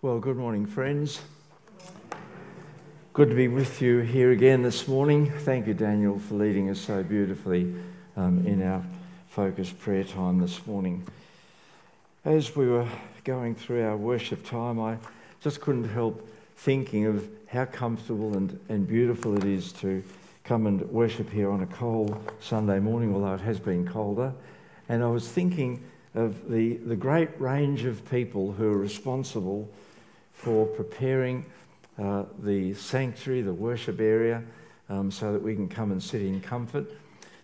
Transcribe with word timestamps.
Well, 0.00 0.20
good 0.20 0.36
morning, 0.36 0.64
friends. 0.64 1.20
Good 3.12 3.30
to 3.30 3.34
be 3.34 3.48
with 3.48 3.82
you 3.82 3.98
here 3.98 4.30
again 4.30 4.62
this 4.62 4.86
morning. 4.86 5.28
Thank 5.40 5.66
you, 5.66 5.74
Daniel, 5.74 6.20
for 6.20 6.34
leading 6.34 6.70
us 6.70 6.78
so 6.78 7.02
beautifully 7.02 7.74
um, 8.16 8.46
in 8.46 8.62
our 8.62 8.84
focused 9.26 9.76
prayer 9.80 10.04
time 10.04 10.38
this 10.38 10.64
morning. 10.68 11.04
As 12.24 12.54
we 12.54 12.68
were 12.68 12.86
going 13.24 13.56
through 13.56 13.84
our 13.84 13.96
worship 13.96 14.46
time, 14.46 14.78
I 14.78 14.98
just 15.40 15.60
couldn't 15.60 15.88
help 15.88 16.28
thinking 16.58 17.06
of 17.06 17.28
how 17.48 17.64
comfortable 17.64 18.36
and, 18.36 18.56
and 18.68 18.86
beautiful 18.86 19.36
it 19.36 19.42
is 19.42 19.72
to 19.72 20.04
come 20.44 20.68
and 20.68 20.80
worship 20.92 21.28
here 21.28 21.50
on 21.50 21.64
a 21.64 21.66
cold 21.66 22.16
Sunday 22.38 22.78
morning, 22.78 23.12
although 23.12 23.34
it 23.34 23.40
has 23.40 23.58
been 23.58 23.84
colder. 23.84 24.32
And 24.88 25.02
I 25.02 25.08
was 25.08 25.26
thinking 25.26 25.82
of 26.14 26.48
the, 26.48 26.76
the 26.76 26.94
great 26.94 27.30
range 27.40 27.84
of 27.84 28.08
people 28.08 28.52
who 28.52 28.72
are 28.72 28.78
responsible 28.78 29.68
for 30.38 30.66
preparing 30.66 31.44
uh, 31.98 32.22
the 32.44 32.72
sanctuary, 32.74 33.42
the 33.42 33.52
worship 33.52 34.00
area, 34.00 34.40
um, 34.88 35.10
so 35.10 35.32
that 35.32 35.42
we 35.42 35.54
can 35.54 35.68
come 35.68 35.90
and 35.90 36.00
sit 36.00 36.22
in 36.22 36.40
comfort. 36.40 36.90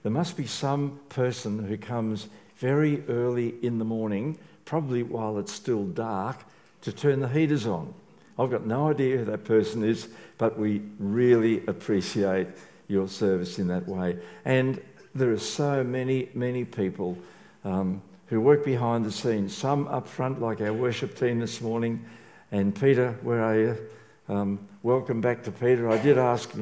There 0.05 0.12
must 0.12 0.37
be 0.37 0.47
some 0.47 1.01
person 1.09 1.59
who 1.65 1.77
comes 1.77 2.29
very 2.59 3.03
early 3.09 3.57
in 3.62 3.79
the 3.79 3.84
morning, 3.84 4.39
probably 4.65 5.03
while 5.03 5.39
it's 5.39 5.53
still 5.53 5.84
dark, 5.84 6.45
to 6.83 6.93
turn 6.93 7.19
the 7.19 7.29
heaters 7.29 7.67
on. 7.67 7.93
I've 8.39 8.51
got 8.51 8.65
no 8.65 8.91
idea 8.91 9.19
who 9.19 9.25
that 9.25 9.45
person 9.45 9.83
is, 9.83 10.09
but 10.39 10.56
we 10.56 10.83
really 11.01 11.67
appreciate 11.67 12.47
your 12.87 13.09
service 13.09 13.59
in 13.59 13.67
that 13.69 13.89
way. 13.89 14.19
And 14.45 14.81
there 15.17 15.33
are 15.33 15.39
so 15.39 15.83
many, 15.83 16.29
many 16.33 16.65
people 16.65 17.19
um, 17.65 18.01
who 18.29 18.41
work 18.41 18.65
behind 18.65 19.05
the 19.05 19.12
scenes, 19.12 19.56
some 19.56 19.89
up 19.89 20.06
front, 20.06 20.41
like 20.41 20.61
our 20.61 20.73
worship 20.73 21.19
team 21.19 21.41
this 21.41 21.61
morning 21.61 22.05
and 22.55 22.73
Peter, 22.73 23.19
where 23.23 23.61
you? 23.61 23.77
Um, 24.29 24.61
welcome 24.85 25.21
back 25.21 25.43
to 25.43 25.51
Peter. 25.51 25.91
I 25.91 25.98
did 25.98 26.19
ask, 26.19 26.53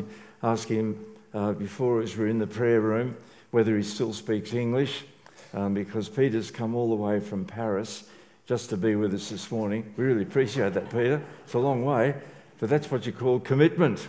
ask 0.42 0.66
him 0.66 1.04
uh, 1.34 1.52
before 1.52 2.00
as 2.00 2.16
we 2.16 2.24
were 2.24 2.30
in 2.30 2.38
the 2.38 2.46
prayer 2.46 2.80
room 2.80 3.14
whether 3.50 3.76
he 3.76 3.82
still 3.82 4.14
speaks 4.14 4.54
English, 4.54 5.04
um, 5.52 5.74
because 5.74 6.08
Peter's 6.08 6.50
come 6.50 6.74
all 6.74 6.88
the 6.88 6.94
way 6.94 7.20
from 7.20 7.44
Paris 7.44 8.04
just 8.46 8.70
to 8.70 8.78
be 8.78 8.94
with 8.94 9.12
us 9.12 9.28
this 9.28 9.50
morning. 9.50 9.92
We 9.98 10.04
really 10.04 10.22
appreciate 10.22 10.72
that, 10.72 10.88
Peter. 10.88 11.22
It's 11.44 11.52
a 11.52 11.58
long 11.58 11.84
way, 11.84 12.14
but 12.58 12.70
that's 12.70 12.90
what 12.90 13.04
you 13.04 13.12
call 13.12 13.38
commitment. 13.38 14.08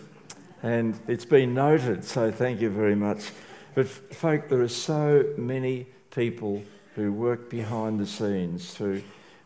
And 0.62 0.98
it's 1.10 1.26
been 1.26 1.54
noted, 1.54 2.06
so 2.06 2.32
thank 2.32 2.62
you 2.62 2.70
very 2.70 2.96
much. 2.96 3.32
But, 3.76 3.90
folk, 3.90 4.48
there 4.48 4.62
are 4.62 4.70
so 4.70 5.26
many 5.36 5.88
people 6.12 6.64
who 6.96 7.12
work 7.12 7.50
behind 7.50 8.00
the 8.00 8.08
scenes 8.08 8.74
to 8.76 9.04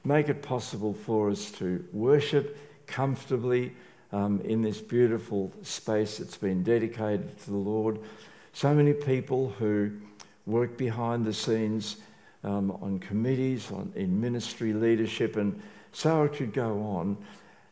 make 0.08 0.30
it 0.30 0.42
possible 0.42 0.94
for 0.94 1.30
us 1.30 1.52
to 1.52 1.84
worship 1.92 2.58
comfortably 2.88 3.74
um, 4.14 4.40
in 4.42 4.62
this 4.62 4.80
beautiful 4.80 5.52
space 5.64 6.18
that's 6.18 6.38
been 6.38 6.64
dedicated 6.64 7.38
to 7.40 7.52
the 7.52 7.58
Lord. 7.58 8.00
So 8.54 8.74
many 8.74 8.94
people 8.94 9.50
who 9.60 9.92
work 10.46 10.78
behind 10.78 11.26
the 11.26 11.34
scenes 11.34 11.98
um, 12.46 12.72
on 12.82 13.00
committees, 13.00 13.70
on, 13.70 13.92
in 13.96 14.20
ministry 14.22 14.72
leadership, 14.72 15.36
and 15.36 15.62
so 15.92 16.24
it 16.24 16.34
could 16.34 16.54
go 16.54 16.82
on. 16.82 17.18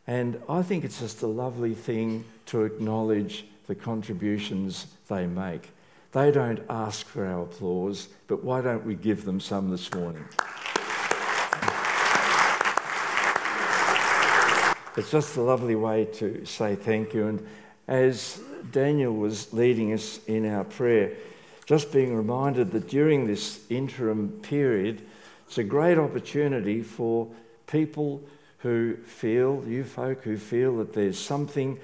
And 0.06 0.40
I 0.46 0.62
think 0.62 0.84
it's 0.84 1.00
just 1.00 1.22
a 1.22 1.26
lovely 1.26 1.74
thing 1.74 2.24
to 2.46 2.64
acknowledge 2.64 3.46
the 3.66 3.74
contributions 3.74 4.86
they 5.08 5.26
make. 5.26 5.70
They 6.12 6.30
don't 6.30 6.60
ask 6.68 7.06
for 7.06 7.26
our 7.26 7.42
applause, 7.42 8.08
but 8.26 8.44
why 8.44 8.60
don't 8.60 8.84
we 8.84 8.94
give 8.94 9.24
them 9.24 9.40
some 9.40 9.70
this 9.70 9.92
morning? 9.94 10.24
It's 14.96 15.10
just 15.10 15.36
a 15.36 15.42
lovely 15.42 15.76
way 15.76 16.06
to 16.14 16.46
say 16.46 16.74
thank 16.74 17.12
you. 17.12 17.26
And 17.26 17.46
as 17.86 18.40
Daniel 18.72 19.14
was 19.14 19.52
leading 19.52 19.92
us 19.92 20.20
in 20.26 20.50
our 20.50 20.64
prayer, 20.64 21.12
just 21.66 21.92
being 21.92 22.16
reminded 22.16 22.70
that 22.72 22.88
during 22.88 23.26
this 23.26 23.60
interim 23.68 24.30
period, 24.42 25.02
it's 25.46 25.58
a 25.58 25.64
great 25.64 25.98
opportunity 25.98 26.82
for 26.82 27.28
people 27.66 28.22
who 28.58 28.96
feel, 29.04 29.62
you 29.66 29.84
folk 29.84 30.22
who 30.22 30.38
feel 30.38 30.78
that 30.78 30.94
there's 30.94 31.18
something 31.18 31.78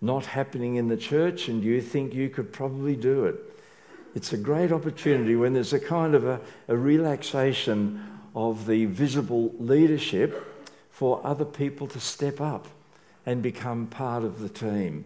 not 0.00 0.26
happening 0.26 0.76
in 0.76 0.88
the 0.88 0.96
church 0.96 1.48
and 1.48 1.64
you 1.64 1.80
think 1.80 2.12
you 2.12 2.28
could 2.28 2.52
probably 2.52 2.96
do 2.96 3.24
it. 3.24 3.36
It's 4.14 4.32
a 4.32 4.36
great 4.36 4.72
opportunity 4.72 5.36
when 5.36 5.54
there's 5.54 5.72
a 5.72 5.80
kind 5.80 6.14
of 6.14 6.26
a, 6.26 6.40
a 6.68 6.76
relaxation 6.76 8.04
of 8.34 8.66
the 8.66 8.84
visible 8.84 9.54
leadership 9.58 10.47
for 10.98 11.24
other 11.24 11.44
people 11.44 11.86
to 11.86 12.00
step 12.00 12.40
up 12.40 12.66
and 13.24 13.40
become 13.40 13.86
part 13.86 14.24
of 14.24 14.40
the 14.40 14.48
team. 14.48 15.04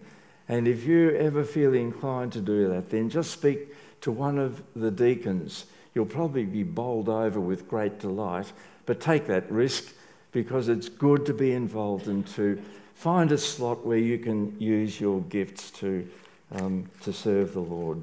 And 0.48 0.66
if 0.66 0.84
you 0.84 1.10
ever 1.10 1.44
feel 1.44 1.74
inclined 1.74 2.32
to 2.32 2.40
do 2.40 2.66
that, 2.68 2.88
then 2.88 3.10
just 3.10 3.30
speak 3.30 3.74
to 4.00 4.10
one 4.10 4.38
of 4.38 4.62
the 4.74 4.90
deacons. 4.90 5.66
You'll 5.94 6.06
probably 6.06 6.46
be 6.46 6.62
bowled 6.62 7.10
over 7.10 7.38
with 7.38 7.68
great 7.68 7.98
delight, 7.98 8.50
but 8.86 9.02
take 9.02 9.26
that 9.26 9.52
risk 9.52 9.92
because 10.32 10.70
it's 10.70 10.88
good 10.88 11.26
to 11.26 11.34
be 11.34 11.52
involved 11.52 12.08
and 12.08 12.26
to 12.28 12.58
find 12.94 13.30
a 13.30 13.36
slot 13.36 13.84
where 13.84 13.98
you 13.98 14.18
can 14.18 14.58
use 14.58 14.98
your 14.98 15.20
gifts 15.20 15.70
to, 15.72 16.08
um, 16.52 16.88
to 17.02 17.12
serve 17.12 17.52
the 17.52 17.60
Lord. 17.60 18.02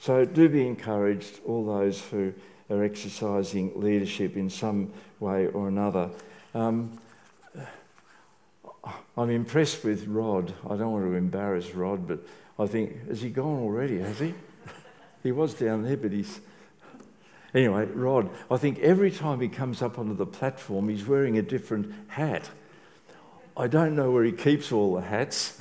So 0.00 0.26
do 0.26 0.50
be 0.50 0.66
encouraged, 0.66 1.40
all 1.46 1.64
those 1.64 2.02
who 2.02 2.34
are 2.68 2.84
exercising 2.84 3.72
leadership 3.80 4.36
in 4.36 4.50
some 4.50 4.92
way 5.18 5.46
or 5.46 5.68
another. 5.68 6.10
Um, 6.54 6.98
I'm 9.16 9.30
impressed 9.30 9.84
with 9.84 10.06
Rod. 10.06 10.52
I 10.64 10.76
don't 10.76 10.92
want 10.92 11.04
to 11.04 11.14
embarrass 11.14 11.74
Rod, 11.74 12.06
but 12.08 12.20
I 12.58 12.66
think, 12.66 13.08
has 13.08 13.20
he 13.20 13.30
gone 13.30 13.60
already, 13.60 13.98
has 13.98 14.18
he? 14.18 14.34
he 15.22 15.32
was 15.32 15.54
down 15.54 15.82
there, 15.82 15.96
but 15.96 16.12
he's. 16.12 16.40
Anyway, 17.54 17.84
Rod, 17.86 18.30
I 18.50 18.56
think 18.56 18.78
every 18.78 19.10
time 19.10 19.40
he 19.40 19.48
comes 19.48 19.82
up 19.82 19.98
onto 19.98 20.14
the 20.14 20.26
platform, 20.26 20.88
he's 20.88 21.06
wearing 21.06 21.36
a 21.36 21.42
different 21.42 21.92
hat. 22.08 22.48
I 23.56 23.66
don't 23.66 23.94
know 23.94 24.10
where 24.10 24.24
he 24.24 24.32
keeps 24.32 24.72
all 24.72 24.94
the 24.94 25.02
hats, 25.02 25.58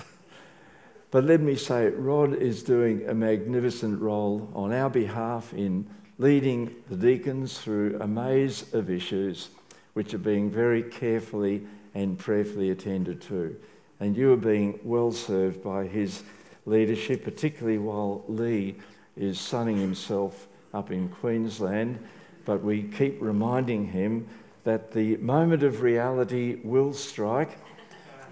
but 1.11 1.25
let 1.25 1.41
me 1.41 1.55
say, 1.55 1.89
Rod 1.89 2.33
is 2.33 2.63
doing 2.63 3.07
a 3.09 3.13
magnificent 3.13 4.01
role 4.01 4.49
on 4.55 4.71
our 4.71 4.89
behalf 4.89 5.53
in 5.53 5.89
leading 6.17 6.73
the 6.89 6.95
deacons 6.95 7.57
through 7.57 7.97
a 7.99 8.07
maze 8.07 8.73
of 8.73 8.89
issues 8.89 9.49
which 9.93 10.13
are 10.13 10.19
being 10.19 10.49
very 10.49 10.83
carefully 10.83 11.67
and 11.94 12.18
prayerfully 12.18 12.69
attended 12.69 13.22
to. 13.22 13.56
And 14.00 14.16
you 14.16 14.31
are 14.34 14.38
being 14.38 14.79
well 14.84 15.12
served 15.12 15.63
by 15.63 15.85
his 15.85 16.24
leadership, 16.66 17.24
particularly 17.24 17.78
while 17.78 18.24
Lee 18.28 18.78
is 19.16 19.40
sunning 19.40 19.78
himself 19.78 20.47
up 20.74 20.91
in 20.91 21.09
Queensland. 21.09 22.00
But 22.46 22.63
we 22.63 22.84
keep 22.84 23.22
reminding 23.22 23.88
him 23.88 24.28
that 24.63 24.91
the 24.94 25.18
moment 25.18 25.63
of 25.63 25.81
reality 25.81 26.59
will 26.63 26.94
strike 26.94 27.57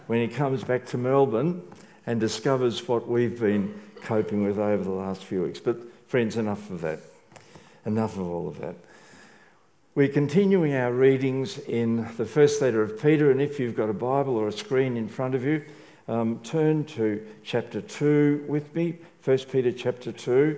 when 0.07 0.21
he 0.21 0.27
comes 0.27 0.63
back 0.63 0.85
to 0.87 0.97
Melbourne 0.97 1.61
and 2.07 2.19
discovers 2.19 2.87
what 2.87 3.07
we've 3.07 3.39
been 3.39 3.79
coping 4.01 4.43
with 4.43 4.57
over 4.57 4.83
the 4.83 4.89
last 4.89 5.23
few 5.23 5.43
weeks. 5.43 5.59
But, 5.59 5.77
friends, 6.07 6.37
enough 6.37 6.69
of 6.71 6.81
that. 6.81 6.99
Enough 7.85 8.17
of 8.17 8.27
all 8.27 8.47
of 8.47 8.59
that. 8.59 8.75
We're 9.99 10.07
continuing 10.07 10.75
our 10.75 10.93
readings 10.93 11.57
in 11.57 12.07
the 12.15 12.25
first 12.25 12.61
letter 12.61 12.81
of 12.81 13.01
Peter, 13.01 13.31
and 13.31 13.41
if 13.41 13.59
you've 13.59 13.75
got 13.75 13.89
a 13.89 13.93
Bible 13.93 14.37
or 14.37 14.47
a 14.47 14.51
screen 14.53 14.95
in 14.95 15.09
front 15.09 15.35
of 15.35 15.43
you, 15.43 15.61
um, 16.07 16.39
turn 16.41 16.85
to 16.85 17.27
chapter 17.43 17.81
2 17.81 18.45
with 18.47 18.73
me, 18.73 18.95
1 19.25 19.37
Peter 19.51 19.73
chapter 19.73 20.13
2, 20.13 20.57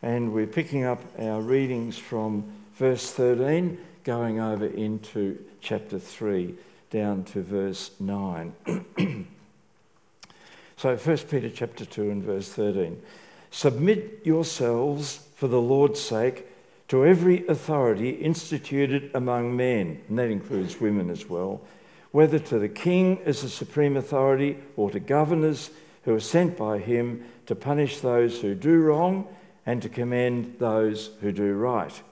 and 0.00 0.32
we're 0.32 0.46
picking 0.46 0.84
up 0.84 1.02
our 1.18 1.42
readings 1.42 1.98
from 1.98 2.50
verse 2.76 3.12
13, 3.12 3.76
going 4.04 4.40
over 4.40 4.64
into 4.64 5.38
chapter 5.60 5.98
3, 5.98 6.54
down 6.88 7.24
to 7.24 7.42
verse 7.42 7.90
9. 8.00 8.54
so 10.78 10.96
1 10.96 11.18
Peter 11.18 11.50
chapter 11.50 11.84
2 11.84 12.10
and 12.10 12.22
verse 12.22 12.48
13. 12.48 13.02
Submit 13.50 14.22
yourselves 14.24 15.28
for 15.36 15.46
the 15.46 15.60
Lord's 15.60 16.00
sake 16.00 16.46
to 16.92 17.06
every 17.06 17.46
authority 17.46 18.10
instituted 18.10 19.10
among 19.14 19.56
men, 19.56 19.98
and 20.10 20.18
that 20.18 20.28
includes 20.28 20.78
women 20.78 21.08
as 21.08 21.26
well, 21.26 21.58
whether 22.10 22.38
to 22.38 22.58
the 22.58 22.68
king 22.68 23.18
as 23.24 23.42
a 23.42 23.48
supreme 23.48 23.96
authority 23.96 24.58
or 24.76 24.90
to 24.90 25.00
governors 25.00 25.70
who 26.04 26.14
are 26.14 26.20
sent 26.20 26.54
by 26.54 26.78
him 26.78 27.24
to 27.46 27.54
punish 27.54 28.00
those 28.00 28.42
who 28.42 28.54
do 28.54 28.78
wrong 28.78 29.26
and 29.64 29.80
to 29.80 29.88
commend 29.88 30.54
those 30.58 31.12
who 31.22 31.32
do 31.32 31.54
right. 31.54 32.02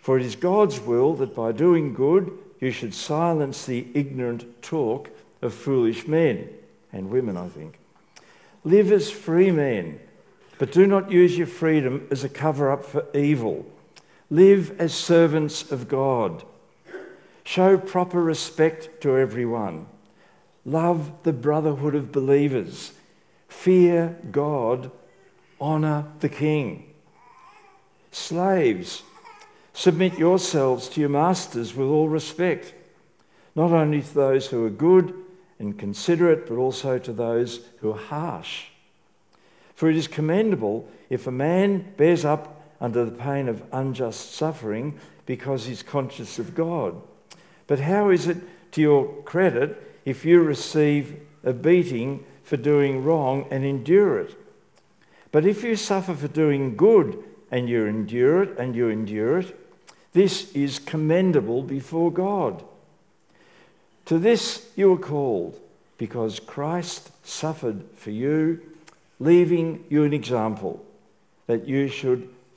For 0.00 0.18
it 0.18 0.24
is 0.24 0.36
God's 0.36 0.80
will 0.80 1.12
that 1.16 1.34
by 1.34 1.52
doing 1.52 1.92
good 1.92 2.32
you 2.60 2.70
should 2.70 2.94
silence 2.94 3.66
the 3.66 3.86
ignorant 3.92 4.62
talk 4.62 5.10
of 5.42 5.52
foolish 5.52 6.06
men 6.06 6.48
and 6.94 7.10
women, 7.10 7.36
I 7.36 7.48
think. 7.48 7.78
Live 8.64 8.90
as 8.90 9.10
free 9.10 9.50
men, 9.50 10.00
but 10.56 10.72
do 10.72 10.86
not 10.86 11.10
use 11.10 11.36
your 11.36 11.46
freedom 11.46 12.08
as 12.10 12.24
a 12.24 12.30
cover 12.30 12.72
up 12.72 12.86
for 12.86 13.04
evil. 13.14 13.66
Live 14.32 14.80
as 14.80 14.94
servants 14.94 15.70
of 15.70 15.88
God. 15.88 16.42
Show 17.44 17.76
proper 17.76 18.22
respect 18.22 19.02
to 19.02 19.18
everyone. 19.18 19.84
love 20.64 21.22
the 21.24 21.34
brotherhood 21.34 21.94
of 21.94 22.12
believers, 22.12 22.92
fear 23.46 24.16
God, 24.30 24.90
honour 25.60 26.06
the 26.20 26.30
king. 26.30 26.94
Slaves, 28.10 29.02
submit 29.74 30.18
yourselves 30.18 30.88
to 30.88 31.00
your 31.02 31.10
masters 31.10 31.74
with 31.74 31.88
all 31.88 32.08
respect, 32.08 32.72
not 33.54 33.70
only 33.70 34.00
to 34.00 34.14
those 34.14 34.46
who 34.46 34.64
are 34.64 34.70
good 34.70 35.12
and 35.58 35.78
considerate, 35.78 36.48
but 36.48 36.56
also 36.56 36.98
to 36.98 37.12
those 37.12 37.66
who 37.80 37.92
are 37.92 37.98
harsh. 37.98 38.68
For 39.74 39.90
it 39.90 39.96
is 39.96 40.08
commendable 40.08 40.88
if 41.10 41.26
a 41.26 41.30
man 41.30 41.92
bears 41.98 42.24
up 42.24 42.61
under 42.82 43.04
the 43.04 43.12
pain 43.12 43.48
of 43.48 43.62
unjust 43.72 44.34
suffering 44.34 44.98
because 45.24 45.64
he's 45.64 45.84
conscious 45.84 46.40
of 46.40 46.54
God. 46.54 47.00
But 47.68 47.78
how 47.78 48.10
is 48.10 48.26
it 48.26 48.38
to 48.72 48.80
your 48.80 49.22
credit 49.22 50.00
if 50.04 50.24
you 50.24 50.42
receive 50.42 51.20
a 51.44 51.52
beating 51.52 52.24
for 52.42 52.56
doing 52.56 53.04
wrong 53.04 53.46
and 53.52 53.64
endure 53.64 54.18
it? 54.18 54.34
But 55.30 55.46
if 55.46 55.62
you 55.62 55.76
suffer 55.76 56.12
for 56.12 56.26
doing 56.26 56.76
good 56.76 57.22
and 57.52 57.68
you 57.68 57.86
endure 57.86 58.42
it 58.42 58.58
and 58.58 58.74
you 58.74 58.88
endure 58.88 59.38
it, 59.38 59.56
this 60.12 60.52
is 60.52 60.80
commendable 60.80 61.62
before 61.62 62.10
God. 62.10 62.64
To 64.06 64.18
this 64.18 64.68
you 64.74 64.92
are 64.92 64.98
called, 64.98 65.58
because 65.98 66.40
Christ 66.40 67.12
suffered 67.24 67.84
for 67.94 68.10
you, 68.10 68.60
leaving 69.20 69.84
you 69.88 70.02
an 70.02 70.12
example 70.12 70.84
that 71.46 71.68
you 71.68 71.86
should 71.86 72.28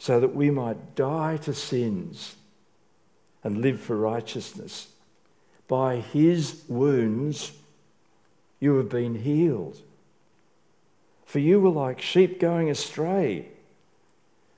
so 0.00 0.18
that 0.18 0.34
we 0.34 0.50
might 0.50 0.96
die 0.96 1.36
to 1.36 1.52
sins 1.52 2.34
and 3.44 3.60
live 3.60 3.78
for 3.78 3.94
righteousness. 3.94 4.88
By 5.68 5.96
his 5.96 6.62
wounds, 6.68 7.52
you 8.60 8.76
have 8.76 8.88
been 8.88 9.14
healed. 9.14 9.78
For 11.26 11.38
you 11.38 11.60
were 11.60 11.68
like 11.68 12.00
sheep 12.00 12.40
going 12.40 12.70
astray, 12.70 13.48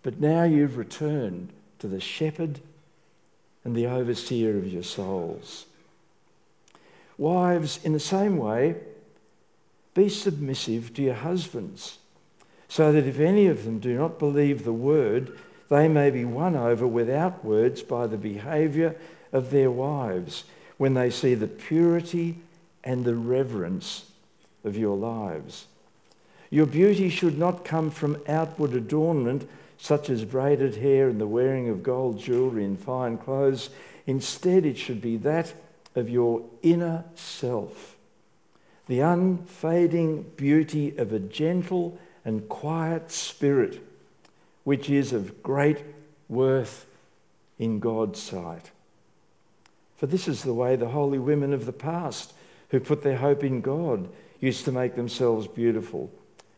but 0.04 0.20
now 0.20 0.44
you've 0.44 0.76
returned 0.76 1.48
to 1.80 1.88
the 1.88 2.00
shepherd 2.00 2.60
and 3.64 3.74
the 3.74 3.88
overseer 3.88 4.56
of 4.56 4.72
your 4.72 4.84
souls. 4.84 5.66
Wives, 7.18 7.80
in 7.82 7.92
the 7.92 8.00
same 8.00 8.36
way, 8.36 8.76
be 9.92 10.08
submissive 10.08 10.94
to 10.94 11.02
your 11.02 11.14
husbands, 11.14 11.98
so 12.72 12.90
that 12.90 13.06
if 13.06 13.20
any 13.20 13.48
of 13.48 13.66
them 13.66 13.78
do 13.78 13.94
not 13.98 14.18
believe 14.18 14.64
the 14.64 14.72
word, 14.72 15.38
they 15.68 15.86
may 15.88 16.08
be 16.08 16.24
won 16.24 16.56
over 16.56 16.86
without 16.86 17.44
words 17.44 17.82
by 17.82 18.06
the 18.06 18.16
behaviour 18.16 18.96
of 19.30 19.50
their 19.50 19.70
wives 19.70 20.44
when 20.78 20.94
they 20.94 21.10
see 21.10 21.34
the 21.34 21.46
purity 21.46 22.38
and 22.82 23.04
the 23.04 23.14
reverence 23.14 24.06
of 24.64 24.74
your 24.74 24.96
lives. 24.96 25.66
Your 26.48 26.64
beauty 26.64 27.10
should 27.10 27.36
not 27.36 27.62
come 27.62 27.90
from 27.90 28.16
outward 28.26 28.72
adornment, 28.72 29.46
such 29.76 30.08
as 30.08 30.24
braided 30.24 30.76
hair 30.76 31.10
and 31.10 31.20
the 31.20 31.26
wearing 31.26 31.68
of 31.68 31.82
gold 31.82 32.18
jewellery 32.18 32.64
and 32.64 32.78
fine 32.80 33.18
clothes. 33.18 33.68
Instead, 34.06 34.64
it 34.64 34.78
should 34.78 35.02
be 35.02 35.18
that 35.18 35.52
of 35.94 36.08
your 36.08 36.42
inner 36.62 37.04
self, 37.16 37.96
the 38.88 39.00
unfading 39.00 40.22
beauty 40.38 40.96
of 40.96 41.12
a 41.12 41.18
gentle 41.18 41.98
and 42.24 42.48
quiet 42.48 43.10
spirit, 43.10 43.80
which 44.64 44.88
is 44.88 45.12
of 45.12 45.42
great 45.42 45.84
worth 46.28 46.86
in 47.58 47.80
God's 47.80 48.20
sight. 48.20 48.70
For 49.96 50.06
this 50.06 50.26
is 50.26 50.42
the 50.42 50.54
way 50.54 50.76
the 50.76 50.88
holy 50.88 51.18
women 51.18 51.52
of 51.52 51.66
the 51.66 51.72
past, 51.72 52.32
who 52.70 52.80
put 52.80 53.02
their 53.02 53.18
hope 53.18 53.44
in 53.44 53.60
God, 53.60 54.08
used 54.40 54.64
to 54.64 54.72
make 54.72 54.96
themselves 54.96 55.46
beautiful. 55.46 56.10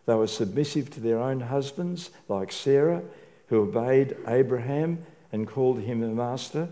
They 0.07 0.15
were 0.15 0.27
submissive 0.27 0.91
to 0.91 1.01
their 1.01 1.19
own 1.19 1.41
husbands, 1.41 2.11
like 2.29 2.53
Sarah, 2.53 3.03
who 3.49 3.63
obeyed 3.63 4.17
Abraham 4.27 5.05
and 5.33 5.47
called 5.47 5.81
him 5.81 6.03
a 6.03 6.09
master. 6.09 6.69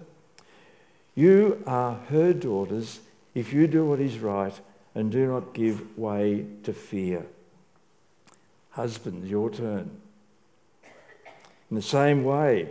You 1.15 1.62
are 1.67 1.97
her 2.09 2.33
daughters 2.33 3.00
if 3.35 3.53
you 3.53 3.67
do 3.67 3.85
what 3.85 4.00
is 4.00 4.19
right 4.19 4.59
and 4.94 5.11
do 5.11 5.27
not 5.27 5.55
give 5.55 5.99
way 5.99 6.47
to 6.62 6.73
fear. 6.73 7.27
Husbands, 8.73 9.31
your 9.31 9.51
turn. 9.51 9.91
In 11.71 11.77
the 11.77 11.83
same 11.83 12.25
way, 12.25 12.69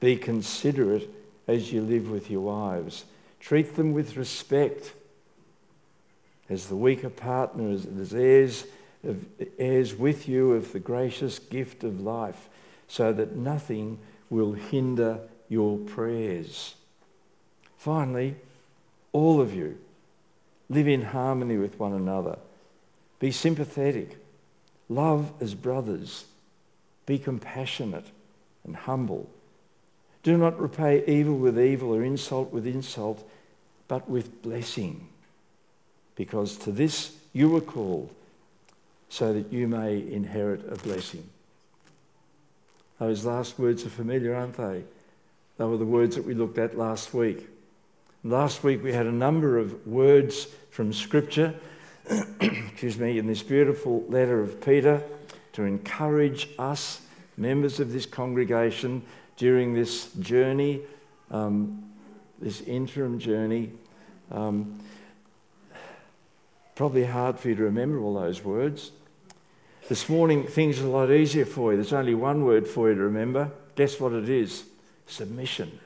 be 0.00 0.16
considerate 0.16 1.08
as 1.46 1.72
you 1.72 1.82
live 1.82 2.10
with 2.10 2.30
your 2.30 2.42
wives. 2.42 3.04
Treat 3.40 3.76
them 3.76 3.92
with 3.92 4.16
respect 4.16 4.92
as 6.48 6.66
the 6.66 6.76
weaker 6.76 7.10
partner, 7.10 7.70
as 7.70 8.14
heirs, 8.14 8.64
of, 9.02 9.24
heirs 9.58 9.94
with 9.94 10.28
you 10.28 10.52
of 10.52 10.72
the 10.72 10.80
gracious 10.80 11.38
gift 11.38 11.84
of 11.84 12.00
life, 12.00 12.48
so 12.88 13.12
that 13.12 13.36
nothing 13.36 13.98
will 14.30 14.52
hinder 14.52 15.20
your 15.48 15.78
prayers. 15.78 16.74
Finally, 17.78 18.34
all 19.12 19.40
of 19.40 19.54
you 19.54 19.78
live 20.68 20.88
in 20.88 21.02
harmony 21.02 21.56
with 21.56 21.78
one 21.78 21.92
another. 21.92 22.38
Be 23.18 23.30
sympathetic. 23.30 24.18
Love 24.88 25.32
as 25.40 25.54
brothers. 25.54 26.24
Be 27.06 27.18
compassionate 27.18 28.06
and 28.64 28.76
humble. 28.76 29.28
Do 30.22 30.38
not 30.38 30.58
repay 30.58 31.04
evil 31.06 31.36
with 31.36 31.58
evil 31.58 31.94
or 31.94 32.02
insult 32.02 32.52
with 32.52 32.66
insult, 32.66 33.28
but 33.88 34.08
with 34.08 34.42
blessing, 34.42 35.08
because 36.16 36.56
to 36.58 36.72
this 36.72 37.14
you 37.34 37.50
were 37.50 37.60
called, 37.60 38.10
so 39.10 39.34
that 39.34 39.52
you 39.52 39.68
may 39.68 39.98
inherit 39.98 40.64
a 40.72 40.76
blessing. 40.76 41.28
Those 42.98 43.26
last 43.26 43.58
words 43.58 43.84
are 43.84 43.90
familiar, 43.90 44.34
aren't 44.34 44.56
they? 44.56 44.84
They 45.58 45.64
were 45.64 45.76
the 45.76 45.84
words 45.84 46.16
that 46.16 46.24
we 46.24 46.32
looked 46.34 46.58
at 46.58 46.78
last 46.78 47.12
week. 47.12 47.46
Last 48.22 48.64
week 48.64 48.82
we 48.82 48.92
had 48.92 49.06
a 49.06 49.12
number 49.12 49.58
of 49.58 49.86
words 49.86 50.46
from 50.70 50.92
Scripture, 50.92 51.54
excuse 52.40 52.98
me, 52.98 53.18
in 53.18 53.26
this 53.26 53.42
beautiful 53.42 54.04
letter 54.08 54.40
of 54.40 54.60
Peter 54.60 55.02
to 55.54 55.62
encourage 55.62 56.48
us, 56.58 57.00
members 57.36 57.80
of 57.80 57.92
this 57.92 58.06
congregation, 58.06 59.02
during 59.36 59.74
this 59.74 60.12
journey, 60.14 60.80
um, 61.30 61.82
this 62.40 62.60
interim 62.62 63.18
journey. 63.18 63.72
Um, 64.30 64.80
probably 66.74 67.04
hard 67.04 67.38
for 67.38 67.48
you 67.48 67.54
to 67.54 67.62
remember 67.62 68.00
all 68.00 68.14
those 68.14 68.44
words. 68.44 68.90
This 69.88 70.08
morning, 70.08 70.46
things 70.46 70.80
are 70.80 70.86
a 70.86 70.90
lot 70.90 71.10
easier 71.10 71.44
for 71.44 71.72
you. 71.72 71.76
There's 71.76 71.92
only 71.92 72.14
one 72.14 72.44
word 72.44 72.66
for 72.66 72.88
you 72.88 72.94
to 72.96 73.02
remember. 73.02 73.50
Guess 73.76 74.00
what 74.00 74.12
it 74.12 74.28
is? 74.28 74.64
Submission. 75.06 75.78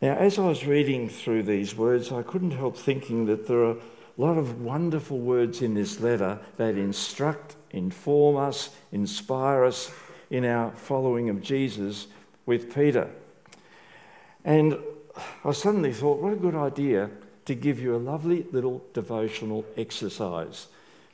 Now, 0.00 0.14
as 0.14 0.38
I 0.38 0.46
was 0.46 0.66
reading 0.66 1.08
through 1.08 1.42
these 1.42 1.76
words, 1.76 2.10
I 2.10 2.22
couldn't 2.22 2.52
help 2.52 2.76
thinking 2.76 3.26
that 3.26 3.46
there 3.46 3.64
are 3.64 3.76
a 4.20 4.26
lot 4.26 4.36
of 4.36 4.60
wonderful 4.60 5.18
words 5.18 5.62
in 5.62 5.72
this 5.72 5.98
letter 5.98 6.38
that 6.58 6.76
instruct, 6.76 7.56
inform 7.70 8.36
us, 8.36 8.68
inspire 8.92 9.64
us 9.64 9.90
in 10.28 10.44
our 10.44 10.70
following 10.72 11.30
of 11.30 11.40
Jesus 11.40 12.06
with 12.44 12.74
Peter. 12.74 13.08
And 14.44 14.76
I 15.42 15.52
suddenly 15.52 15.94
thought, 15.94 16.20
what 16.20 16.34
a 16.34 16.36
good 16.36 16.54
idea 16.54 17.08
to 17.46 17.54
give 17.54 17.80
you 17.80 17.96
a 17.96 17.96
lovely 17.96 18.44
little 18.52 18.84
devotional 18.92 19.64
exercise. 19.78 20.66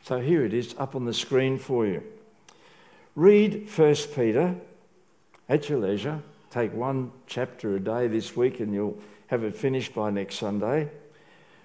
So 0.02 0.20
here 0.20 0.44
it 0.44 0.52
is 0.52 0.74
up 0.76 0.96
on 0.96 1.04
the 1.04 1.14
screen 1.14 1.58
for 1.58 1.86
you. 1.86 2.02
Read 3.14 3.68
1 3.72 3.94
Peter 4.16 4.56
at 5.48 5.68
your 5.68 5.78
leisure 5.78 6.20
take 6.50 6.72
one 6.72 7.12
chapter 7.28 7.76
a 7.76 7.80
day 7.80 8.08
this 8.08 8.34
week 8.34 8.58
and 8.58 8.74
you'll 8.74 8.98
have 9.28 9.44
it 9.44 9.54
finished 9.54 9.94
by 9.94 10.10
next 10.10 10.36
Sunday. 10.36 10.88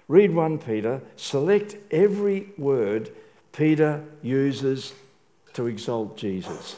Read 0.08 0.34
1 0.34 0.58
Peter, 0.58 1.00
select 1.16 1.76
every 1.90 2.48
word 2.58 3.10
Peter 3.52 4.04
uses 4.22 4.92
to 5.54 5.66
exalt 5.66 6.16
Jesus. 6.16 6.76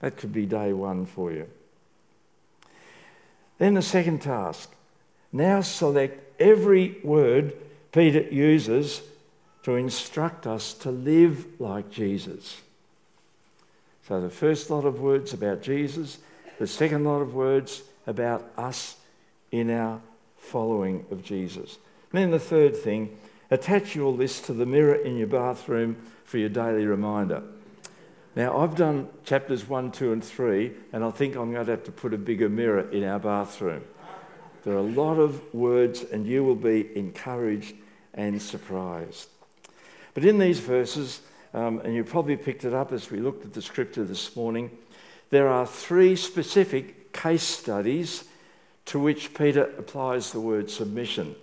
That 0.00 0.16
could 0.16 0.32
be 0.32 0.46
day 0.46 0.72
one 0.72 1.06
for 1.06 1.32
you. 1.32 1.48
Then 3.58 3.74
the 3.74 3.82
second 3.82 4.22
task. 4.22 4.72
Now 5.32 5.60
select 5.60 6.40
every 6.40 6.98
word 7.02 7.54
Peter 7.92 8.20
uses 8.20 9.02
to 9.64 9.74
instruct 9.74 10.46
us 10.46 10.72
to 10.74 10.90
live 10.90 11.46
like 11.58 11.90
Jesus. 11.90 12.60
So, 14.06 14.20
the 14.20 14.30
first 14.30 14.70
lot 14.70 14.86
of 14.86 15.00
words 15.00 15.34
about 15.34 15.60
Jesus, 15.60 16.18
the 16.58 16.66
second 16.66 17.04
lot 17.04 17.20
of 17.20 17.34
words 17.34 17.82
about 18.06 18.50
us 18.56 18.96
in 19.52 19.70
our 19.70 20.00
following 20.48 21.06
of 21.10 21.22
Jesus. 21.22 21.78
And 22.12 22.22
then 22.22 22.30
the 22.30 22.38
third 22.38 22.76
thing, 22.76 23.16
attach 23.50 23.94
your 23.94 24.12
list 24.12 24.46
to 24.46 24.52
the 24.52 24.66
mirror 24.66 24.94
in 24.94 25.16
your 25.16 25.26
bathroom 25.26 25.96
for 26.24 26.38
your 26.38 26.48
daily 26.48 26.86
reminder. 26.86 27.42
Now, 28.36 28.58
I've 28.58 28.76
done 28.76 29.08
chapters 29.24 29.68
1, 29.68 29.92
2, 29.92 30.12
and 30.12 30.24
3, 30.24 30.72
and 30.92 31.04
I 31.04 31.10
think 31.10 31.34
I'm 31.34 31.52
going 31.52 31.64
to 31.64 31.72
have 31.72 31.84
to 31.84 31.92
put 31.92 32.14
a 32.14 32.18
bigger 32.18 32.48
mirror 32.48 32.88
in 32.90 33.04
our 33.04 33.18
bathroom. 33.18 33.82
There 34.64 34.74
are 34.74 34.78
a 34.78 34.82
lot 34.82 35.18
of 35.18 35.42
words, 35.54 36.02
and 36.04 36.26
you 36.26 36.44
will 36.44 36.54
be 36.54 36.96
encouraged 36.96 37.74
and 38.14 38.40
surprised. 38.40 39.28
But 40.14 40.24
in 40.24 40.38
these 40.38 40.60
verses, 40.60 41.20
um, 41.54 41.80
and 41.80 41.94
you 41.94 42.04
probably 42.04 42.36
picked 42.36 42.64
it 42.64 42.74
up 42.74 42.92
as 42.92 43.10
we 43.10 43.18
looked 43.18 43.44
at 43.44 43.54
the 43.54 43.62
scripture 43.62 44.04
this 44.04 44.36
morning, 44.36 44.70
there 45.30 45.48
are 45.48 45.66
three 45.66 46.16
specific 46.16 47.12
case 47.12 47.42
studies 47.42 48.24
to 48.88 48.98
which 48.98 49.34
Peter 49.34 49.64
applies 49.76 50.32
the 50.32 50.40
word 50.40 50.70
submission. 50.70 51.36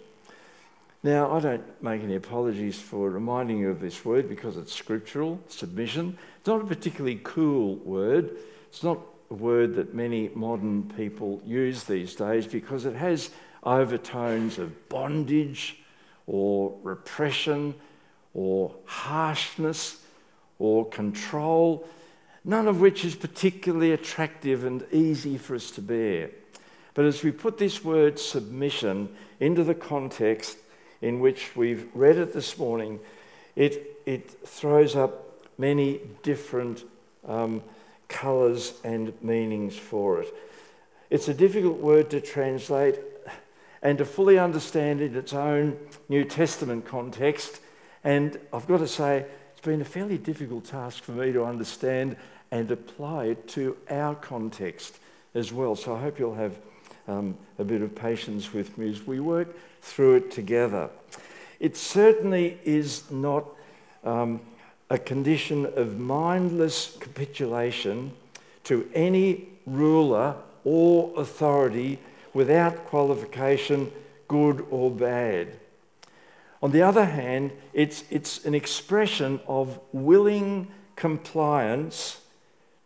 Now, 1.04 1.32
I 1.32 1.40
don't 1.40 1.84
make 1.84 2.02
any 2.02 2.16
apologies 2.16 2.80
for 2.80 3.12
reminding 3.12 3.60
you 3.60 3.70
of 3.70 3.80
this 3.80 4.04
word 4.04 4.28
because 4.28 4.58
it's 4.58 4.74
scriptural, 4.74 5.40
submission. 5.48 6.18
It's 6.40 6.48
not 6.48 6.62
a 6.62 6.66
particularly 6.66 7.22
cool 7.24 7.76
word. 7.76 8.38
It's 8.68 8.82
not 8.82 8.98
a 9.30 9.36
word 9.36 9.76
that 9.76 9.94
many 9.94 10.32
modern 10.34 10.92
people 10.98 11.40
use 11.46 11.84
these 11.84 12.16
days 12.16 12.48
because 12.48 12.86
it 12.86 12.96
has 12.96 13.30
overtones 13.64 14.58
of 14.58 14.90
bondage 14.90 15.78
or 16.26 16.76
repression 16.82 17.76
or 18.34 18.74
harshness 18.86 20.02
or 20.58 20.90
control, 20.90 21.88
none 22.44 22.68
of 22.68 22.82
which 22.82 23.06
is 23.06 23.14
particularly 23.14 23.92
attractive 23.92 24.66
and 24.66 24.84
easy 24.92 25.38
for 25.38 25.54
us 25.54 25.70
to 25.70 25.82
bear. 25.84 26.32
But 26.96 27.06
as 27.06 27.24
we 27.24 27.32
put 27.32 27.58
this 27.58 27.84
word 27.84 28.18
submission 28.18 29.10
into 29.40 29.64
the 29.64 29.76
context 29.76 30.58
in 31.02 31.20
which 31.20 31.56
we've 31.56 31.88
read 31.94 32.18
it 32.18 32.34
this 32.34 32.58
morning, 32.58 33.00
it, 33.56 34.00
it 34.06 34.32
throws 34.48 34.96
up 34.96 35.44
many 35.58 36.00
different 36.24 36.84
um, 37.28 37.62
colours 38.08 38.74
and 38.84 39.14
meanings 39.22 39.78
for 39.78 40.22
it. 40.22 40.34
It's 41.10 41.28
a 41.28 41.34
difficult 41.34 41.78
word 41.78 42.10
to 42.12 42.22
translate 42.22 43.00
and 43.82 43.98
to 43.98 44.06
fully 44.06 44.40
understand 44.40 45.02
in 45.02 45.16
its 45.16 45.34
own 45.34 45.78
New 46.08 46.24
Testament 46.24 46.86
context. 46.86 47.60
And 48.06 48.40
I've 48.54 48.68
got 48.68 48.78
to 48.78 48.88
say, 48.88 49.26
it's 49.52 49.62
been 49.62 49.82
a 49.82 49.86
fairly 49.86 50.18
difficult 50.18 50.66
task 50.66 51.04
for 51.04 51.12
me 51.12 51.34
to 51.34 51.44
understand 51.44 52.16
and 52.52 52.72
apply 52.72 53.26
it 53.26 53.48
to 53.50 53.76
our 53.90 54.16
context 54.16 54.98
as 55.34 55.52
well. 55.52 55.76
So 55.76 55.94
I 55.94 56.00
hope 56.00 56.20
you'll 56.20 56.36
have 56.36 56.58
um, 57.08 57.38
a 57.60 57.64
bit 57.64 57.82
of 57.82 57.96
patience 57.96 58.54
with 58.54 58.78
me 58.78 58.90
as 58.90 59.06
we 59.06 59.20
work 59.20 59.56
through 59.82 60.16
it 60.16 60.32
together. 60.32 60.90
It 61.60 61.78
certainly 61.78 62.60
is 62.64 63.10
not 63.12 63.46
um, 64.04 64.42
a 64.90 64.98
condition 64.98 65.66
of 65.66 66.00
mindless 66.00 66.98
capitulation 67.00 68.12
to 68.66 68.90
any 68.94 69.48
ruler 69.66 70.36
or 70.64 71.14
authority 71.18 72.00
without 72.34 72.86
qualification, 72.86 73.92
good 74.28 74.66
or 74.70 74.92
bad. 74.92 75.48
On 76.62 76.72
the 76.72 76.82
other 76.82 77.06
hand, 77.06 77.52
it's, 77.74 78.04
it's 78.10 78.46
an 78.46 78.56
expression 78.56 79.40
of 79.48 79.80
willing 79.92 80.68
compliance 80.96 82.22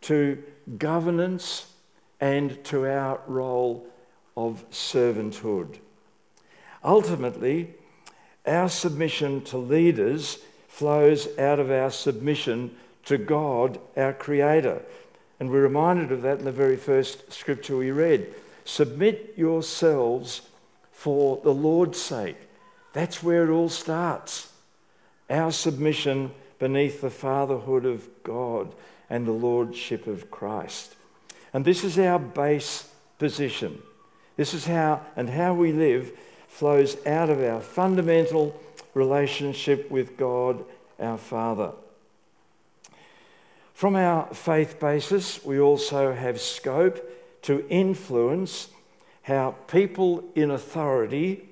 to 0.02 0.42
governance 0.78 1.72
and 2.20 2.62
to 2.66 2.86
our 2.86 3.22
role 3.28 3.88
of 4.48 4.64
servanthood. 4.72 5.80
Ultimately, 6.84 7.74
our 8.46 8.70
submission 8.70 9.42
to 9.46 9.58
leaders 9.58 10.40
flows 10.70 11.28
out 11.38 11.60
of 11.60 11.70
our 11.70 11.92
submission 11.92 12.72
to 13.06 13.18
God, 13.18 13.80
our 13.98 14.14
Creator. 14.14 14.82
And 15.40 15.50
we're 15.50 15.64
reminded 15.64 16.12
of 16.12 16.22
that 16.22 16.40
in 16.40 16.46
the 16.46 16.52
very 16.52 16.78
first 16.78 17.34
scripture 17.34 17.76
we 17.76 17.92
read. 17.92 18.34
Submit 18.64 19.34
yourselves 19.36 20.42
for 20.92 21.42
the 21.44 21.54
Lord's 21.54 22.02
sake. 22.02 22.38
That's 22.94 23.22
where 23.22 23.44
it 23.44 23.52
all 23.52 23.70
starts. 23.70 24.54
Our 25.30 25.52
submission 25.52 26.32
beneath 26.60 27.02
the 27.02 27.10
fatherhood 27.10 27.86
of 27.86 28.08
God 28.24 28.74
and 29.10 29.28
the 29.28 29.32
lordship 29.32 30.08
of 30.08 30.32
Christ. 30.32 30.96
And 31.54 31.66
this 31.66 31.84
is 31.84 32.00
our 32.00 32.20
base 32.20 32.90
position. 33.18 33.82
This 34.40 34.54
is 34.54 34.66
how 34.66 35.02
and 35.18 35.30
how 35.30 35.54
we 35.54 35.74
live 35.74 36.14
flows 36.48 36.96
out 37.06 37.30
of 37.30 37.44
our 37.44 37.60
fundamental 37.60 38.58
relationship 38.94 39.92
with 39.92 40.16
God, 40.16 40.64
our 40.98 41.18
Father. 41.18 41.74
From 43.74 43.98
our 43.98 44.34
faith 44.34 44.80
basis, 44.80 45.44
we 45.44 45.60
also 45.60 46.14
have 46.14 46.40
scope 46.40 47.04
to 47.42 47.68
influence 47.68 48.70
how 49.24 49.56
people 49.68 50.24
in 50.36 50.52
authority 50.52 51.50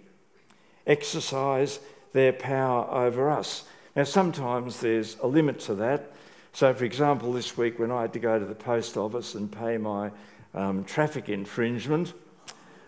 exercise 0.85 1.81
their 2.13 2.31
power 2.31 2.89
over 2.89 3.29
us. 3.29 3.65
Now, 3.97 4.05
sometimes 4.05 4.79
there's 4.79 5.17
a 5.19 5.27
limit 5.27 5.59
to 5.59 5.75
that. 5.75 6.13
So, 6.53 6.73
for 6.73 6.85
example, 6.85 7.33
this 7.33 7.57
week 7.57 7.79
when 7.79 7.91
I 7.91 8.03
had 8.03 8.13
to 8.13 8.19
go 8.19 8.39
to 8.39 8.45
the 8.45 8.55
post 8.55 8.95
office 8.95 9.35
and 9.35 9.51
pay 9.51 9.77
my 9.77 10.09
um, 10.53 10.85
traffic 10.85 11.27
infringement, 11.27 12.13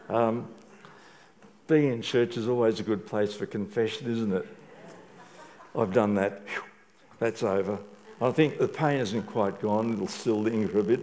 um, 0.09 0.47
being 1.67 1.93
in 1.93 2.01
church 2.01 2.35
is 2.35 2.47
always 2.47 2.79
a 2.79 2.83
good 2.83 3.05
place 3.05 3.33
for 3.33 3.45
confession, 3.45 4.11
isn't 4.11 4.33
it? 4.33 4.47
I've 5.75 5.93
done 5.93 6.15
that. 6.15 6.41
That's 7.19 7.43
over. 7.43 7.79
I 8.21 8.31
think 8.31 8.57
the 8.57 8.67
pain 8.67 8.99
isn't 8.99 9.23
quite 9.23 9.61
gone, 9.61 9.93
it'll 9.93 10.07
still 10.07 10.41
linger 10.41 10.79
a 10.79 10.83
bit. 10.83 11.01